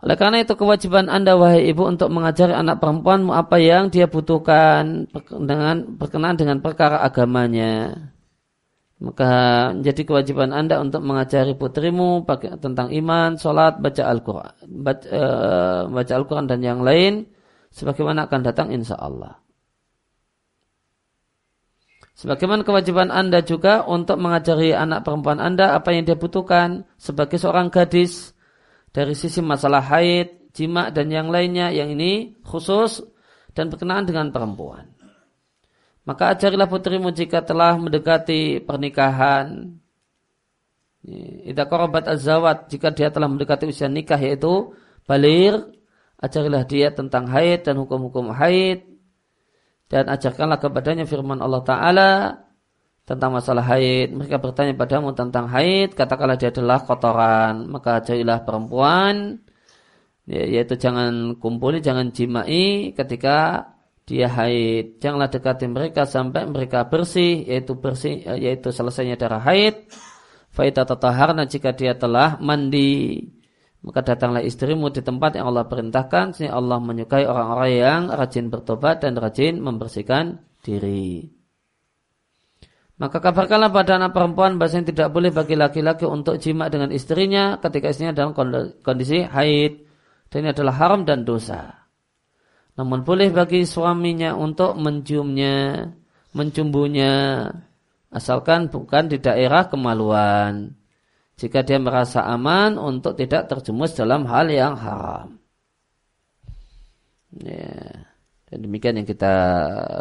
Oleh 0.02 0.18
karena 0.18 0.42
itu 0.42 0.58
kewajiban 0.58 1.06
Anda 1.06 1.38
wahai 1.38 1.70
ibu 1.70 1.86
untuk 1.86 2.10
mengajari 2.10 2.50
anak 2.50 2.82
perempuanmu 2.82 3.30
apa 3.30 3.62
yang 3.62 3.86
dia 3.86 4.10
butuhkan 4.10 5.06
dengan 5.30 5.94
berkenaan 5.94 6.34
dengan 6.34 6.58
perkara 6.58 7.06
agamanya. 7.06 8.10
Maka 8.98 9.30
menjadi 9.78 10.02
kewajiban 10.02 10.50
Anda 10.50 10.82
untuk 10.82 11.06
mengajari 11.06 11.54
putrimu 11.54 12.26
tentang 12.58 12.90
iman, 12.90 13.38
sholat, 13.38 13.78
baca 13.78 14.02
Al-Quran, 14.10 14.54
baca, 14.82 15.06
uh, 15.06 15.80
baca 15.86 16.12
Al-Quran 16.18 16.46
dan 16.50 16.60
yang 16.66 16.82
lain 16.82 17.26
sebagaimana 17.70 18.26
akan 18.26 18.40
datang 18.42 18.74
insya 18.74 18.98
Allah. 18.98 19.38
Sebagaimana 22.12 22.60
kewajiban 22.60 23.08
Anda 23.08 23.40
juga 23.40 23.88
untuk 23.88 24.20
mengajari 24.20 24.76
anak 24.76 25.08
perempuan 25.08 25.40
Anda 25.40 25.72
apa 25.72 25.96
yang 25.96 26.04
dia 26.04 26.16
butuhkan 26.16 26.84
sebagai 27.00 27.40
seorang 27.40 27.72
gadis 27.72 28.36
dari 28.92 29.16
sisi 29.16 29.40
masalah 29.40 29.80
haid, 29.80 30.52
jima 30.52 30.92
dan 30.92 31.08
yang 31.08 31.32
lainnya 31.32 31.72
yang 31.72 31.88
ini 31.88 32.36
khusus 32.44 33.00
dan 33.56 33.72
berkenaan 33.72 34.04
dengan 34.04 34.28
perempuan. 34.28 34.92
Maka 36.04 36.36
ajarilah 36.36 36.68
putrimu 36.68 37.14
jika 37.16 37.40
telah 37.40 37.80
mendekati 37.80 38.60
pernikahan. 38.60 39.72
Ida 41.48 41.66
korobat 41.66 42.06
azawat 42.06 42.68
jika 42.68 42.92
dia 42.92 43.08
telah 43.08 43.26
mendekati 43.26 43.66
usia 43.66 43.88
nikah 43.88 44.20
yaitu 44.20 44.76
balir, 45.08 45.58
ajarilah 46.20 46.62
dia 46.68 46.92
tentang 46.92 47.26
haid 47.26 47.64
dan 47.66 47.80
hukum-hukum 47.80 48.30
haid 48.36 48.91
dan 49.92 50.08
ajarkanlah 50.08 50.56
kepadanya 50.56 51.04
firman 51.04 51.44
Allah 51.44 51.60
Ta'ala 51.60 52.10
tentang 53.04 53.36
masalah 53.36 53.60
haid. 53.60 54.16
Mereka 54.16 54.40
bertanya 54.40 54.72
padamu 54.72 55.12
tentang 55.12 55.52
haid, 55.52 55.92
katakanlah 55.92 56.40
dia 56.40 56.48
adalah 56.48 56.80
kotoran. 56.80 57.68
Maka 57.68 58.00
jadilah 58.00 58.40
perempuan, 58.40 59.36
ya, 60.24 60.48
yaitu 60.48 60.80
jangan 60.80 61.36
kumpuli, 61.36 61.84
jangan 61.84 62.08
jimai 62.08 62.96
ketika 62.96 63.68
dia 64.08 64.32
haid. 64.32 64.96
Janganlah 64.96 65.28
dekati 65.28 65.68
mereka 65.68 66.08
sampai 66.08 66.48
mereka 66.48 66.88
bersih, 66.88 67.44
yaitu 67.44 67.76
bersih, 67.76 68.24
yaitu 68.40 68.72
selesainya 68.72 69.20
darah 69.20 69.44
haid. 69.44 69.92
Faita 70.48 70.88
tataharna 70.88 71.44
jika 71.44 71.76
dia 71.76 71.92
telah 71.96 72.40
mandi 72.40 73.28
maka 73.82 74.00
datanglah 74.06 74.46
istrimu 74.46 74.94
di 74.94 75.02
tempat 75.02 75.34
yang 75.34 75.50
Allah 75.50 75.66
perintahkan 75.66 76.38
sehingga 76.38 76.54
Allah 76.54 76.78
menyukai 76.78 77.26
orang-orang 77.26 77.72
yang 77.74 78.00
rajin 78.14 78.46
bertobat 78.46 79.02
dan 79.02 79.18
rajin 79.18 79.58
membersihkan 79.58 80.38
diri. 80.62 81.26
Maka 83.02 83.18
kabarkanlah 83.18 83.74
pada 83.74 83.98
anak 83.98 84.14
perempuan 84.14 84.62
bahasa 84.62 84.78
tidak 84.78 85.10
boleh 85.10 85.34
bagi 85.34 85.58
laki-laki 85.58 86.06
untuk 86.06 86.38
jima 86.38 86.70
dengan 86.70 86.94
istrinya 86.94 87.58
ketika 87.58 87.90
istrinya 87.90 88.14
dalam 88.14 88.30
kondisi 88.86 89.26
haid. 89.26 89.90
Dan 90.30 90.46
ini 90.46 90.48
adalah 90.54 90.78
haram 90.78 91.02
dan 91.02 91.26
dosa. 91.26 91.82
Namun 92.78 93.02
boleh 93.02 93.34
bagi 93.34 93.66
suaminya 93.66 94.38
untuk 94.38 94.78
menciumnya, 94.78 95.90
mencumbunya, 96.32 97.50
asalkan 98.14 98.70
bukan 98.70 99.10
di 99.10 99.18
daerah 99.18 99.66
kemaluan 99.66 100.81
jika 101.40 101.64
dia 101.64 101.78
merasa 101.80 102.22
aman 102.28 102.76
untuk 102.76 103.16
tidak 103.16 103.48
terjumus 103.48 103.96
dalam 103.96 104.28
hal 104.28 104.46
yang 104.52 104.76
haram. 104.76 105.38
Ya. 107.40 108.06
Dan 108.52 108.68
demikian 108.68 109.00
yang 109.00 109.08
kita 109.08 109.32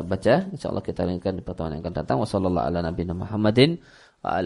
baca. 0.04 0.52
Insya 0.52 0.68
Allah 0.76 0.84
kita 0.84 1.08
lanjutkan 1.08 1.40
di 1.40 1.44
pertemuan 1.44 1.80
yang 1.80 1.88
akan 1.88 1.96
datang. 1.96 2.20
Wassalamualaikum 2.20 2.84
warahmatullahi 2.84 3.16
Muhammadin 3.16 3.80
wa 4.20 4.44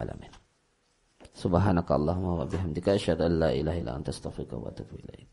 alamin. 0.00 0.32
Subhanakallahumma 1.32 2.44
wa 2.44 2.46
bihamdika 2.48 2.96
asyhadu 2.96 3.28
an 3.28 3.32
la 3.40 3.50
ilaha 3.52 3.76
illa 3.76 3.92
anta 3.96 4.08
astaghfiruka 4.12 4.56
wa 4.56 4.68
atubu 4.72 4.96
ilaik. 5.00 5.31